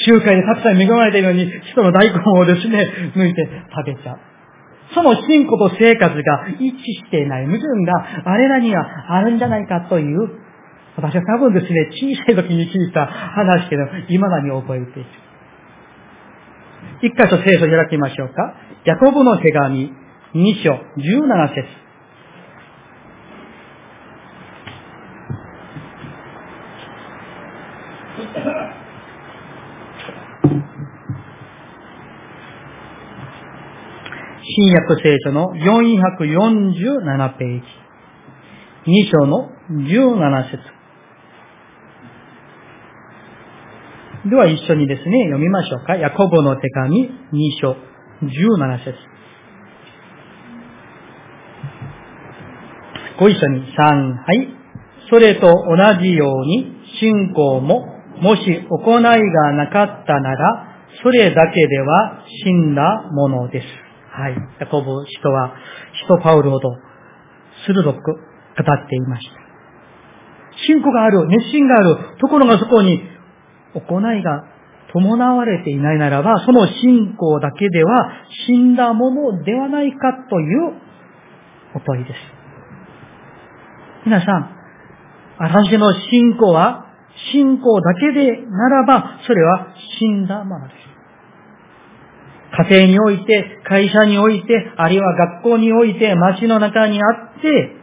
[0.06, 4.18] 集会でたくさん恵まれているのに、人の大根をですね、抜いて食べちゃう。
[4.94, 8.84] その信仰と生活が一致していない矛盾があれらには
[9.16, 10.41] あるんじゃないかという
[10.96, 15.08] 私は多分ですね、小さい時に聞いた話けど、未だに覚えている。
[17.02, 18.54] 一箇所聖書を開きましょうか。
[18.84, 19.92] ヤコブの手紙、
[20.34, 21.82] 2章、17節。
[34.54, 37.66] 新約聖書の447ページ。
[38.86, 40.81] 2章の17節。
[44.24, 45.96] では一緒にですね、読みましょうか。
[45.96, 47.10] ヤコブの手紙2
[47.60, 47.76] 章
[48.22, 48.94] 17節
[53.18, 54.48] ご一緒に3、はい。
[55.10, 57.84] それと同じように信仰も
[58.20, 60.68] もし行いがなかったなら、
[61.02, 63.66] それだけでは死んだものです。
[64.12, 64.36] はい。
[64.60, 65.52] ヤコブ人は、
[66.04, 66.76] 人パウルほど
[67.66, 69.34] 鋭く語っていました。
[70.66, 73.02] 信仰がある、熱心がある、ところがそこに
[73.74, 74.44] 行いが
[74.92, 78.12] 伴われていないならば、その信仰だけでは
[78.46, 80.74] 死んだものではないかという
[81.74, 82.16] お問いです。
[84.04, 84.56] 皆さん、
[85.38, 86.86] 私の信仰は
[87.32, 90.92] 信仰だけでならば、それは死んだものです。
[92.70, 97.06] 家庭において、会社において、あるいは学校において、街の中にあ
[97.38, 97.76] って、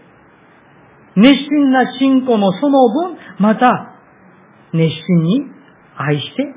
[1.16, 3.96] 熱心な信仰のその分、また、
[4.74, 5.59] 熱心に
[6.00, 6.48] 愛して、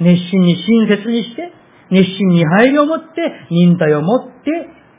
[0.00, 1.52] 熱心に親切にして、
[1.90, 3.06] 熱心に配慮を持って、
[3.50, 4.32] 忍耐を持って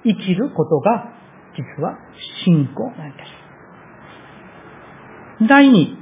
[0.03, 1.11] 生きることが、
[1.57, 1.97] 実は
[2.45, 3.23] 信仰なんで
[5.41, 5.47] す。
[5.49, 5.97] 第二、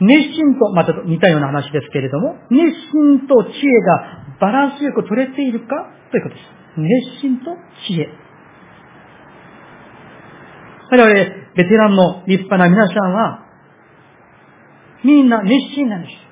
[0.00, 6.46] 熱心と、また似たような話ですけれども、熱心と知恵がバランスよく取れているかということです。
[6.76, 7.56] 熱心と
[7.86, 8.08] 知恵。
[10.92, 11.14] 我々、
[11.56, 13.46] ベテランの立派な皆さんは、
[15.04, 16.29] みんな熱心なんです。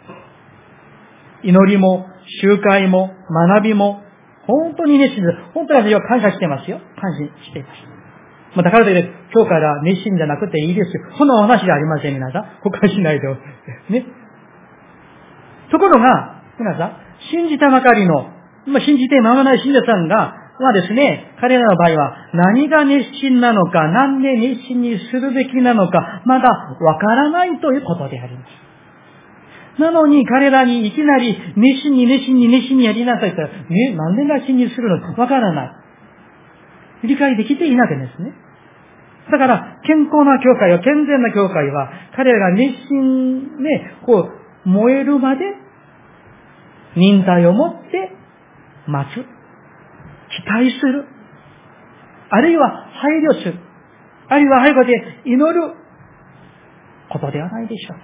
[1.43, 2.07] 祈りも、
[2.43, 3.11] 集会も、
[3.51, 4.03] 学びも、
[4.47, 5.39] 本当に熱心です。
[5.55, 6.81] 本当に私は感謝してますよ。
[6.97, 7.99] 感謝しています。
[8.57, 11.03] まあ、だからといって、今日から熱心じゃなくていいですよ。
[11.19, 12.47] そんなお話じゃありません、皆さん。
[12.65, 13.29] 誤解しないで。
[13.91, 14.07] ね。
[15.71, 16.97] ところが、皆さん、
[17.31, 18.33] 信じたばかりの、
[18.67, 26.49] まあ、信じて間もない信者さんが、まあですね、彼らの場合は何が熱心なのか、なんで熱心にするべきなのか、まだ
[26.81, 28.68] わからないということであります。
[29.79, 35.15] なのに彼らにいきなり熱心に熱心に熱心にやりなさいって言ったら、ね、なんで熱心にするの？
[35.15, 35.65] かわからな
[37.03, 37.07] い。
[37.07, 38.33] 理解できていなきゃですね。
[39.31, 44.31] だから、健康な教会は、健全な教会は、彼らが熱心ね、こ
[44.65, 45.45] う、燃えるまで、
[46.97, 48.11] 忍耐を持って
[48.87, 49.17] 待つ。
[49.17, 51.05] 期待する。
[52.31, 53.61] あるいは配慮する。
[54.29, 54.93] あるいは背後で
[55.27, 55.75] 祈る
[57.11, 57.99] ことではないでしょう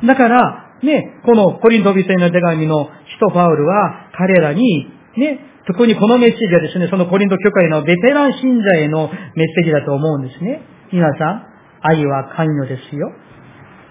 [0.00, 0.06] か。
[0.06, 10.62] だから、ね、このコリントビセの手紙の使徒パウルは彼らに、ね、特にこのメッセージはですね、そのコリント教会のベテラン信者へのメッセージだと思うんですね。
[10.92, 11.46] 皆さん、
[11.82, 13.12] 愛は関与ですよ。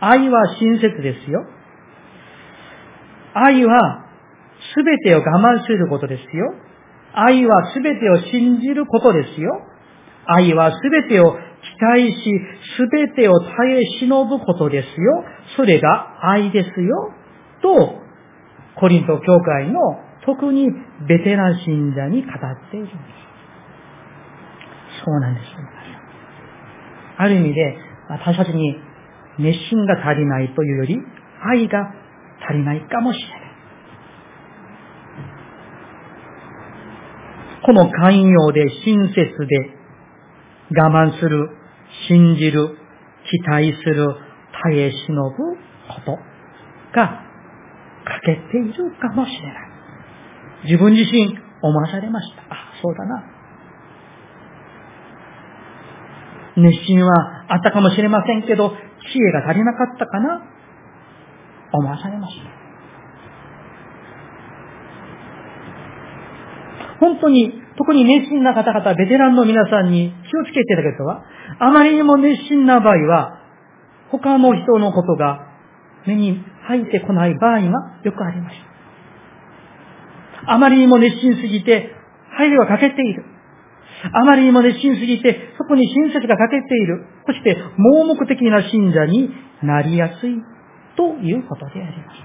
[0.01, 1.45] 愛は親切ですよ。
[3.34, 4.06] 愛は
[4.75, 6.54] 全てを我慢することですよ。
[7.13, 9.51] 愛は全てを信じることですよ。
[10.25, 11.38] 愛は全てを期
[11.82, 12.32] 待し、
[12.77, 15.23] すべてを耐え忍ぶことですよ。
[15.55, 17.13] それが愛ですよ。
[17.61, 18.01] と、
[18.79, 19.79] コリント教会の
[20.25, 20.67] 特に
[21.07, 22.97] ベテラン信者に語っているんです。
[25.05, 25.45] そうなんです。
[27.17, 27.77] ある意味で、
[28.09, 28.75] 私たちに
[29.39, 30.97] 熱心が足りないというより、
[31.43, 31.93] 愛が
[32.47, 33.41] 足りないかもしれない。
[37.63, 39.81] この寛容で親切で
[40.75, 41.49] 我慢する
[42.07, 42.75] 信じる、
[43.29, 44.15] 期待する、
[44.63, 45.38] 耐え忍ぶ
[45.88, 46.17] こと
[46.93, 47.24] が
[48.06, 49.71] 欠けているかもしれない。
[50.65, 52.41] 自分自身思わされました。
[52.50, 53.24] あ、そうだな。
[56.58, 58.76] 熱心はあったかもしれませんけど、知
[59.17, 60.43] 恵が足りなかったかな
[61.74, 62.62] 思わされました。
[67.00, 71.24] 本当に、特に熱心な方々、ベテランの皆さんに気をつけていただけるとは、
[71.60, 73.40] あまりにも熱心な場合は、
[74.12, 75.47] 他の人のことが
[76.06, 78.58] 目に入ってこない場合がよくありまし
[80.45, 80.54] た。
[80.54, 81.91] あまりにも熱心すぎて、
[82.38, 83.24] 配慮が欠けている。
[84.13, 87.06] あまりにも熱心すぎて、そこに親切が欠けている。
[87.28, 89.30] そして、盲目的な信者に
[89.62, 90.41] なりやすい
[90.97, 92.18] ということであります。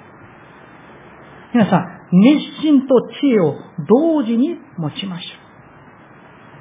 [1.53, 3.55] 皆さん、熱心と知恵を
[3.89, 5.46] 同時に持ちましょう。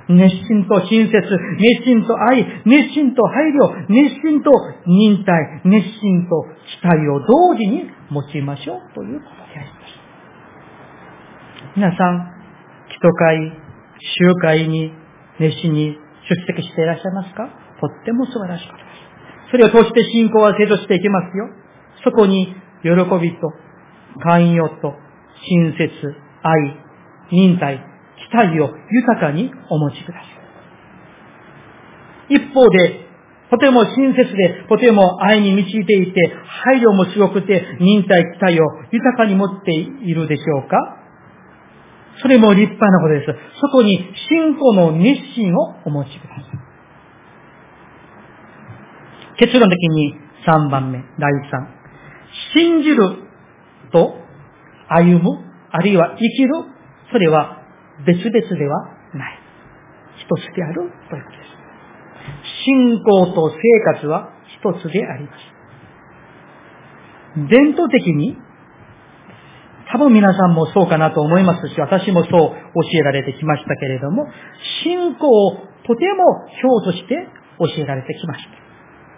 [0.07, 4.51] 熱心と親切、熱心と愛、熱心と配慮、熱心と
[4.85, 6.45] 忍耐、熱心と
[6.81, 9.95] 期待を同時に持ちましょうということであります。
[11.75, 12.31] 皆さん、
[12.89, 13.51] 祈祷会、
[13.99, 14.93] 集会に
[15.39, 15.97] 熱心に
[16.29, 17.49] 出席していらっしゃいますか？
[17.81, 19.51] とっても素晴らしいことです。
[19.51, 21.49] それを通して信仰は成長していきますよ。
[22.03, 23.51] そこに喜びと、
[24.21, 24.93] 寛容と、
[25.49, 26.77] 親切、愛、
[27.31, 27.83] 忍耐、
[28.36, 30.25] 期待を豊かにお持ちくださ
[32.29, 32.36] い。
[32.36, 33.05] 一方で、
[33.49, 36.33] とても親切で、とても愛に満ちていて、
[36.65, 40.97] 配慮もすごくて、忍耐期待を豊かに持っているでしょうか？
[42.21, 43.27] それも立派なことです。
[43.61, 46.43] そこに信仰の熱心をお持ちください。
[49.38, 50.15] 結論的に
[50.47, 51.67] 3番目、第3。
[52.53, 52.97] 信じる
[53.91, 54.15] と
[54.88, 55.39] 歩む、
[55.71, 56.53] あるいは生きる、
[57.11, 57.64] それは
[58.05, 59.39] 別々ではない。
[60.17, 61.55] 一つであるということです。
[62.65, 65.55] 信仰と生活は一つであります。
[67.49, 68.37] 伝統的に
[69.91, 72.49] 多分皆さんもそうかなと思いますし、私もそう教
[72.93, 74.27] えられてきましたけれども、
[74.83, 75.51] 信仰を
[75.85, 77.27] とても表として
[77.59, 78.65] 教えられてきました。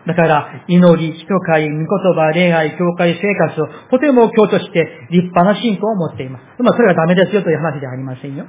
[0.07, 6.63] だから、祈り、人会、御言葉、恋愛、教会生活をとても強として立派な信仰を持っています。
[6.63, 8.45] まあ、それがダメですよという話ではありませんよ。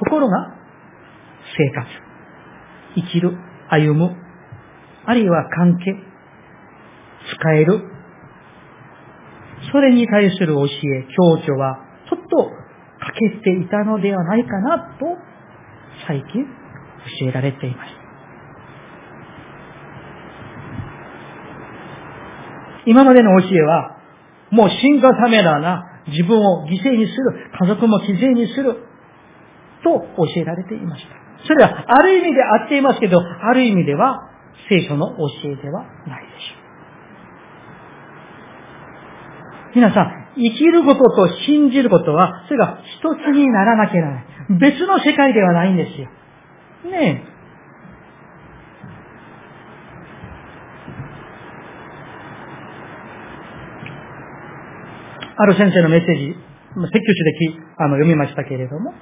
[0.00, 0.54] ところが、
[1.56, 1.86] 生活、
[2.96, 3.36] 生きる、
[3.68, 4.16] 歩む、
[5.04, 5.94] あるいは関係、
[7.36, 7.82] 使える、
[9.70, 10.68] それに対する教え、
[11.14, 12.50] 強調は、ちょっと
[13.00, 15.06] 欠けていたのではないかなと、
[16.06, 16.46] 最近
[17.20, 17.90] 教えられています。
[22.86, 23.96] 今までの教えは、
[24.50, 28.89] もう進化ためだな、自分を犠牲にする、家族も犠牲にする、
[29.82, 31.10] と教えられていました。
[31.46, 34.30] それはある意味で合っていますけど、ある意味では
[34.68, 36.60] 聖書の教えではないでしょう。
[39.76, 44.24] 皆さん、生きることと信じることは、それが一つにならなきゃならない。
[44.58, 46.08] 別の世界ではないんですよ。
[46.90, 47.30] ねえ。
[55.36, 58.92] ある先生のメッセージ、説教書であの読みましたけれども、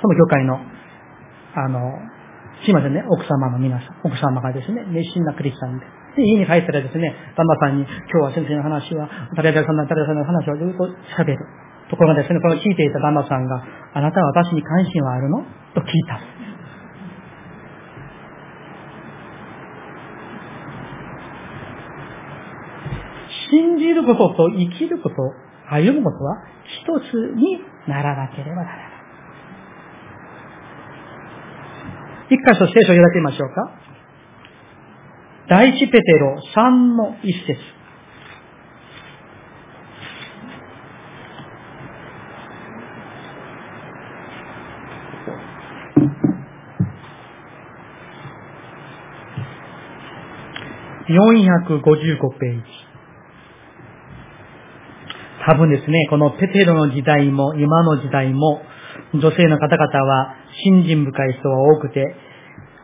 [0.00, 0.58] その教会の、
[1.54, 1.92] あの、
[2.64, 5.86] すいませんね、奥様の皆さん、奥様がですね、熱心なクリスチャンで、
[6.16, 10.88] で、家に帰ったらですね、旦那さんに、今日は先生の話は、誰々さんの誰々さんの話をずっと
[11.20, 11.38] 喋る。
[11.88, 13.62] ところがですね、この聞いていた旦那さんが、
[13.94, 15.44] あなたは私に関心はあるの？
[15.74, 16.18] と聞いた。
[23.50, 25.14] 信じることと生きること、
[25.70, 28.85] 歩むことは一つにならなければならない。
[32.28, 33.70] 一箇所聖書を開きましょうか。
[35.48, 37.76] 第一ペテロ3の一節。
[51.08, 52.62] 455ページ。
[55.46, 58.62] 多分ですね、このペテロの時代も今の時代も
[59.14, 62.14] 女性の方々は信心深い人は多くて、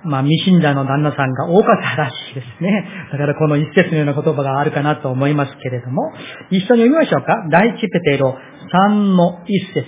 [0.04, 2.88] まあ、未信者の旦那さんが多かったらしいですね。
[3.12, 6.12] だからこの一節のような言葉があるかなと思いますけれども、
[6.50, 7.46] 一緒に読みましょうか。
[7.50, 8.36] 第一ペテロ
[8.72, 9.86] 3の一節。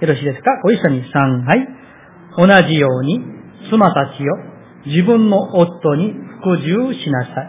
[0.00, 0.50] よろしいですか？
[0.62, 1.68] ご一緒に3、はい。
[2.36, 3.20] 同じように、
[3.70, 4.36] 妻たちよ、
[4.86, 7.48] 自分の夫に服従しなさい。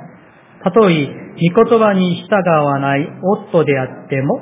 [0.64, 1.08] たとえ、
[1.52, 4.42] 御言葉に従わない夫であっても、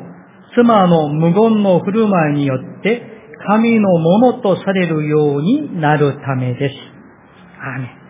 [0.55, 6.75] 妻の無言の振る舞いによって、神のものとされるようになるためです。
[7.59, 8.01] アーメン。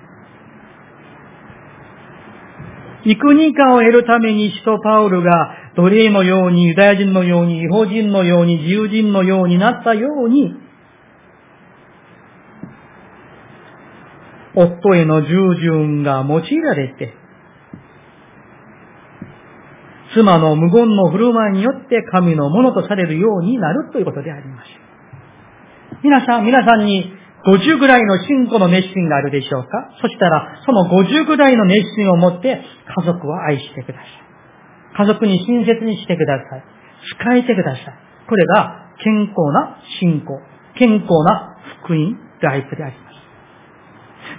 [3.04, 5.32] 幾人かを得るために使徒パウルが
[5.76, 10.54] 奴隷のように、ユダヤ人のように、違法人のように、自由人のようになったように、
[14.54, 17.14] 夫への従順が用いられて、
[20.14, 24.91] 妻の無言の振る舞いによって神のものとされるようになるということであります。
[26.04, 27.14] 皆さん、皆さんに
[27.46, 29.70] 50ぐらいの信仰の熱心があるでしょうか？
[30.02, 34.08] そしたら、その50ぐらいの熱心を持って家族を愛してください。
[34.98, 36.64] 家族に親切にしてください。
[37.20, 37.86] 使えてください。
[38.28, 40.40] これが健康な信仰、
[40.78, 43.16] 健康な福音ライフであります。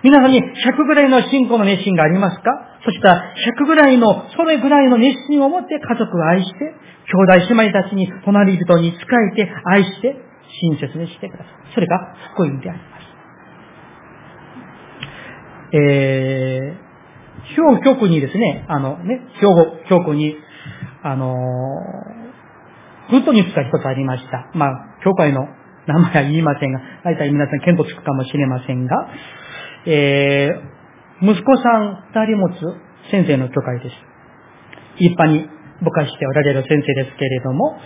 [0.05, 2.43] 皆さんに100ぐらいの信仰の熱心がありますか？
[2.85, 10.17] そしたら100ぐらいの、それぐらいの熱心を持って家族を愛して、兄弟姉妹たちに、隣人に仕えて、愛して、
[10.63, 11.75] 親切にしてください。
[11.75, 13.13] それが福音であります。
[15.75, 16.93] えー、
[17.57, 20.37] 兵庫局にですね、あのね、兵庫局に、
[21.03, 24.51] あのー、グッドニュースが一つありました。
[24.55, 24.71] まあ、
[25.03, 25.49] 教会の
[25.87, 29.09] 名前は言いませんが、大体皆さん見当つくかもしれませんが、
[29.87, 32.61] えー、息子さん二人持つ
[33.11, 33.97] 先生の教会です。
[34.99, 35.49] 一般に
[35.81, 37.79] 母化しておられる先生ですけれども、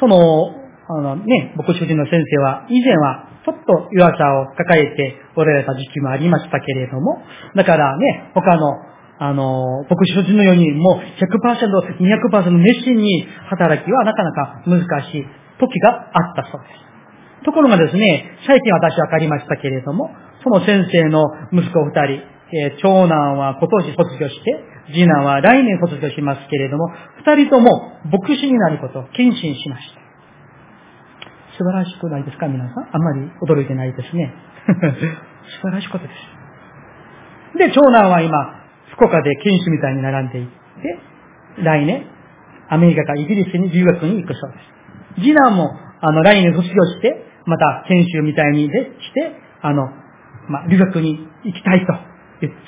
[0.00, 7.20] そのあのね、牧師人の先生は、以前はちょっと弱さを抱えておられた時期もありましたけれども、
[7.54, 8.72] だからね、他の、
[9.20, 14.80] あの、牧師人のようにもう100%、200%熱心に働きはなかなか難
[15.12, 15.26] しい
[15.60, 17.44] 時があったそうです。
[17.44, 20.10] ところがですね、最近私分かりましたけれども、
[20.42, 21.22] その先生の
[21.52, 30.07] 息子二人、えー、長男は今年卒業して、次男は来年卒業しますけれども、二人とも牧師になることを謹慎しました。
[31.58, 32.88] 素晴らしくないですか皆さん？
[32.92, 34.32] あんまり驚いてないですね。
[35.60, 37.58] 素晴らしいことです。
[37.58, 38.54] で、長男は今、
[38.92, 40.98] 福岡で研修みたいに並んでいって、
[41.62, 42.04] 来年、
[42.68, 45.20] アメリカかイギリスに留学に行くそうです。
[45.20, 49.32] 次男も、あの、来年卒業して、また研修みたいにでして、
[49.62, 49.90] あの、
[50.48, 51.94] まあ、留学に行きたいと。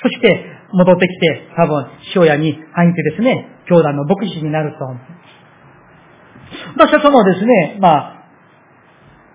[0.01, 5.11] そして、戻ってきて、多分、父親に入ってですね、教団の牧師になると思います。
[6.75, 8.20] 私はそのですね、まあ、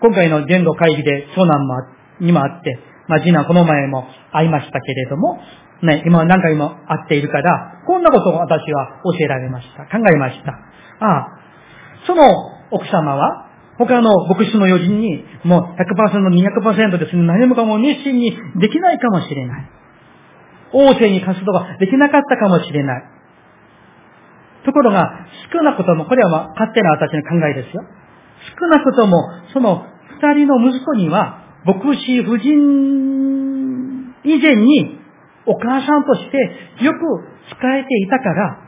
[0.06, 1.74] 今回の言動会議で長男も
[2.20, 2.78] にもあって、
[3.08, 5.40] まあ次男この前も会いましたけれども、
[5.82, 9.82] ね、今何回も会っているから、こんなことを私は教えられました。
[9.86, 10.52] 考えました。
[10.52, 11.28] ああ、
[12.06, 12.22] その
[12.70, 18.30] 奥様は、他の牧師の友人に、もう100%、200%ですね、何もかも熱心に
[18.60, 19.70] できないかもしれない。
[20.72, 23.02] 王政に活動ができなかったかもしれない。
[24.64, 27.82] ところが、少なくとも、これはま勝手な私の考えですよ。
[28.58, 29.18] 少なくとも、
[29.52, 29.84] その
[30.20, 34.98] 二人の息子には、牧師夫人以前に
[35.46, 36.98] お母さんとしてよく
[37.50, 38.58] 使えていたから、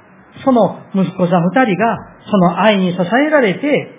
[0.44, 1.96] その息子さん二人が
[2.30, 3.94] その愛に支えられて、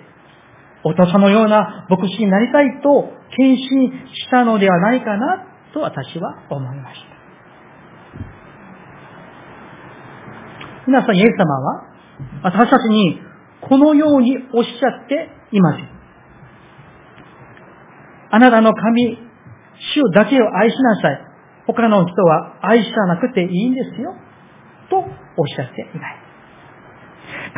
[0.84, 7.10] お父さんのような牧師になりたいと献身したのではないかなと私は思いました。
[10.86, 11.84] 皆さん、イエス様は
[12.42, 13.20] 私たちに
[13.60, 15.99] このようにおっしゃっています。
[18.30, 19.18] あなたの神、
[19.94, 21.20] 主だけを愛しなさい。
[21.66, 24.14] 他の人は愛さなくていいんですよ。
[24.88, 26.16] とおっしゃっていない。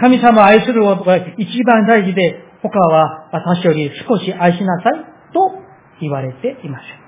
[0.01, 5.41] 神様を愛することが一番大事で、他は私より少し愛しなさいと
[6.01, 7.03] 言われていません。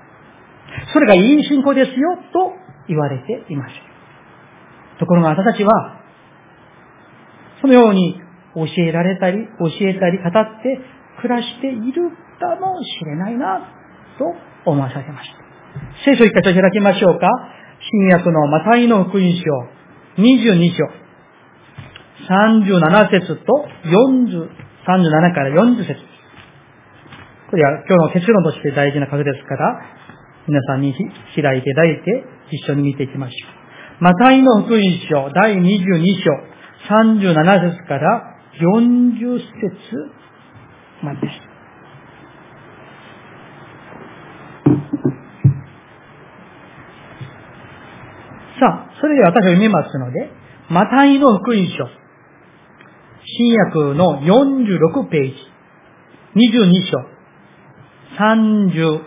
[0.93, 2.53] それがいい信仰ですよと
[2.87, 3.75] 言われていません。
[4.99, 6.01] ところが私たちは、
[7.61, 8.19] そのように
[8.55, 10.79] 教えられたり、教えたり、語って
[11.21, 12.09] 暮らしている
[12.39, 13.59] かもしれないな、
[14.17, 14.25] と
[14.69, 15.37] 思わされました。
[16.05, 17.27] 聖書一回と開きましょうか。
[17.91, 20.85] 新約のマタイの福音書、22章、
[22.27, 23.43] 37節と
[23.85, 24.49] 40、
[24.87, 25.95] 37から40節
[27.49, 29.81] これは今日の結論として大事な数ですから、
[30.47, 33.47] 皆さんに開いていただいて一緒に見ていきましょ
[34.01, 34.03] う。
[34.03, 36.55] マタイの福音書第22章
[36.89, 40.24] 37節から40節
[41.05, 41.21] まで。
[48.59, 50.31] さあ、それで私は読みますので、
[50.69, 51.87] マタイの福音書、
[53.37, 55.35] 新約の46ページ、
[56.57, 56.97] 22章、
[58.17, 59.01] 37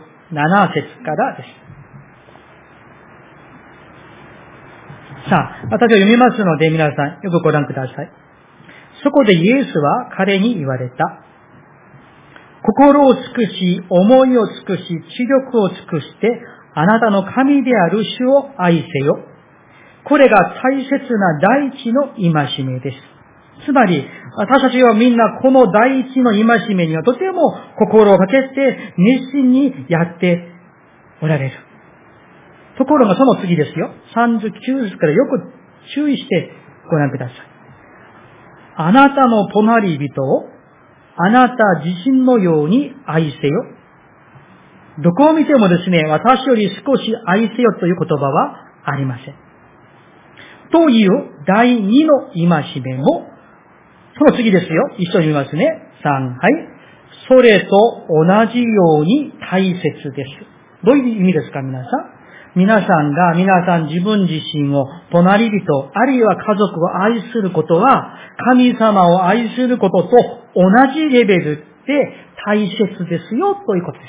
[0.75, 1.69] 節からです。
[5.29, 8.11] さあ、私は読みますので皆さんよくご覧ください。
[9.03, 11.28] そこでイエスは彼に言われた。
[12.69, 16.41] 心を尽くし、思いを尽くし、知力を尽くして、
[16.75, 19.19] あなたの神である主を愛せよ。
[20.05, 22.97] これが大切な第一の戒めです。
[23.65, 24.05] つまり、
[24.37, 30.49] 私たちはみんなこの第一の戒めにはとても心をかけて熱心にやって
[31.23, 31.57] おられる。
[32.77, 33.91] ところがその次ですよ。
[34.15, 35.53] 39節からよく
[35.95, 36.51] 注意して
[36.91, 37.37] ご覧ください。
[38.77, 40.58] あなたの隣人を
[41.21, 43.65] あなた自身のように愛せよ。
[45.01, 49.35] どこを見てもですね、私より少し愛せよという言葉はありません。
[50.71, 51.11] という
[51.47, 53.31] 第二の戒めも、
[54.19, 54.91] その次ですよ。
[54.99, 55.67] 一緒に見ますね。
[56.05, 56.69] 3、はい。
[57.29, 57.69] それと
[58.09, 60.85] 同じように大切です。
[60.85, 62.18] どういう意味ですか、皆さん？
[62.59, 68.19] 皆さんが皆さん自分自身を隣人、あるいは家族を愛することは、
[68.51, 70.11] 神様を愛することと
[70.57, 71.95] 同じレベルで
[72.45, 72.77] 大切
[73.09, 74.05] ですよ、ということで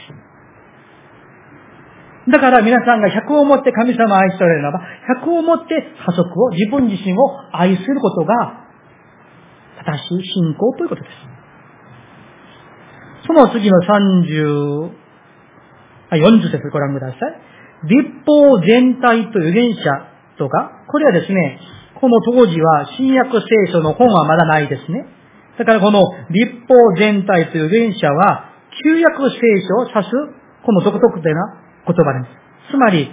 [2.26, 2.32] す。
[2.32, 4.86] だから皆さんが100を持って神様を愛しておられるならば、
[5.24, 7.20] 100を持って家族を、自分自身を
[7.54, 8.66] 愛することが
[9.86, 11.14] 正しい信仰ということです。
[13.28, 14.89] その次の30、
[16.18, 17.59] 40節ご覧ください。
[17.84, 19.84] 立法全体と預言者
[20.38, 21.60] とか、これはですね、
[22.00, 25.06] この当時は新約聖書の本はまだないですね。
[25.58, 28.50] だからこの立法全体という連写は、
[28.84, 30.12] 旧約聖書を指す、
[30.66, 32.28] この独特的な言葉で
[32.68, 32.72] す。
[32.72, 33.10] つまり、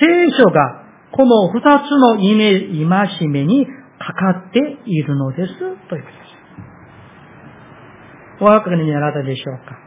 [0.00, 3.66] 聖書がこの二つのイメ戒めに
[3.98, 6.26] かかっているのです、ということです。
[8.40, 9.78] お分かりになられたでしょうか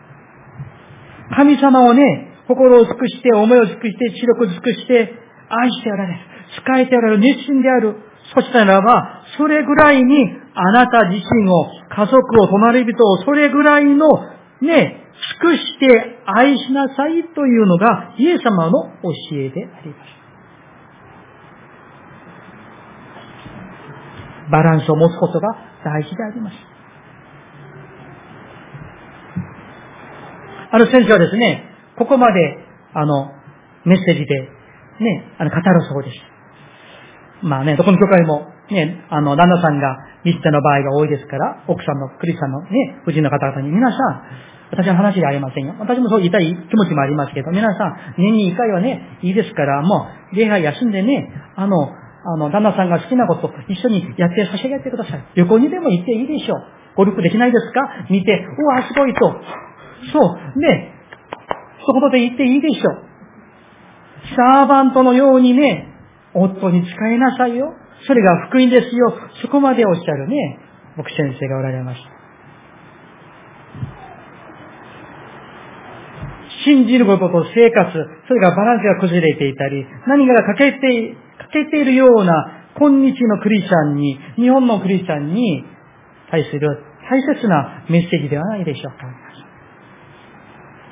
[1.36, 5.14] 神様をね、心を尽くして、思いを尽くして、知力を尽くして、
[5.50, 6.20] 愛しておられる。
[6.58, 7.22] 使えておられる。
[7.22, 7.96] 熱心である。
[8.34, 10.16] そしたらば、それぐらいに、
[10.56, 14.08] あなた自身を、家族を、隣人を、それぐらいの、
[14.62, 15.06] ね、
[15.42, 18.72] 尽くして愛しなさいというのが、イエス様の
[19.04, 20.20] 教えであります。
[24.52, 25.48] バランスを持つことが
[25.86, 26.56] 大事であります。
[30.72, 31.69] ある先生はですね、
[32.00, 32.58] ここまで、
[32.96, 33.32] あの、
[33.86, 34.42] メッセージで、
[35.00, 36.18] ね、あの、語るそうです。
[37.44, 44.24] まあね、どこの教会も、ね、あの、旦那さんがリステの場合が多いですから、奥さんのクリスチャンのね、夫人の方々に、皆さん、
[44.72, 45.76] 私の話ではありませんよ。
[45.80, 55.24] 私もそう言いたい気持ちもありますけど、皆さん、年に一回はね、いいですから、もう、礼拝休んでね、あの、あの、旦那さんが好きなこと一緒にやって差し上げてください。
[55.36, 56.64] 旅行にでも行っていいでしょう。
[56.98, 58.06] ゴルフできないですか？
[58.10, 59.20] 見て、うわ、すごいと。
[60.12, 60.99] そう、ね、
[61.94, 63.10] そこで行っていいでしょう。
[64.36, 65.88] サーバントのようにね、
[66.34, 67.74] 夫に仕えなさいよ。
[68.06, 69.14] それが福音ですよ。
[69.42, 70.60] そこまでおっしゃるね、
[70.98, 72.10] 僕先生がおられました。
[76.66, 77.92] 信じることと生活、
[78.28, 81.16] それがバランスが崩れていたり、何かが欠けて、
[81.52, 85.64] 欠けているような今日のクリスチャンに、日本のクリスチャンに
[86.30, 89.29] 対する大切なメッセージではないでしょうか。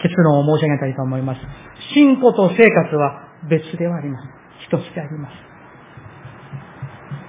[0.02, 1.42] 結論を申し上げたいと思います。
[1.94, 4.24] 信仰と生活は別ではあります。
[4.68, 5.34] 一つであります。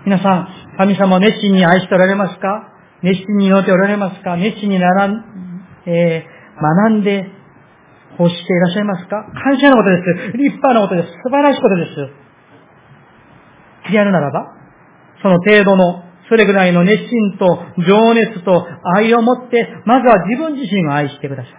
[0.04, 2.72] 皆さん、神様を熱心に愛しておられますか？
[3.02, 4.36] 熱心に祈っておられますか？
[4.36, 5.24] 熱心にならん、
[5.86, 6.28] えー、
[6.86, 7.26] 学んで
[8.18, 9.24] 欲していらっしゃいますか？
[9.44, 10.02] 感謝のことで
[10.32, 10.38] す。
[10.38, 11.08] 立派なことです。
[11.22, 11.90] 素晴らしいことです。
[13.94, 14.54] やるならば、
[15.22, 18.66] その程度の、それぐらいの熱心と情熱と
[18.96, 21.52] 愛を持って、まずは自分自身を愛してください。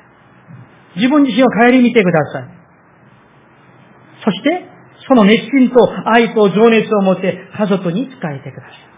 [0.95, 2.49] 自分自身を顧みてください。
[4.23, 4.65] そして、
[5.07, 5.75] その熱心と
[6.09, 8.89] 愛と情熱を持って家族に仕えてください。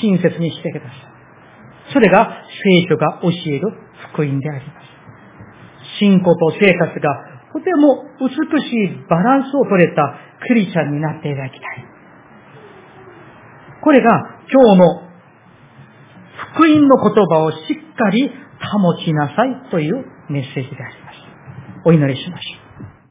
[0.00, 1.92] 親切にしてください。
[1.92, 3.72] それが聖書が教える
[4.12, 4.88] 福音であります。
[5.98, 8.28] 信仰と生活がとても美
[8.62, 10.14] しいバランスを取れた
[10.46, 11.84] クリスチャンになっていただきたい。
[13.82, 14.10] これが
[14.52, 15.02] 今日の
[16.54, 18.30] 福音の言葉をしっかり
[18.82, 21.07] 保ちなさいというメッセージであります。
[21.84, 22.67] お祈りしましょう。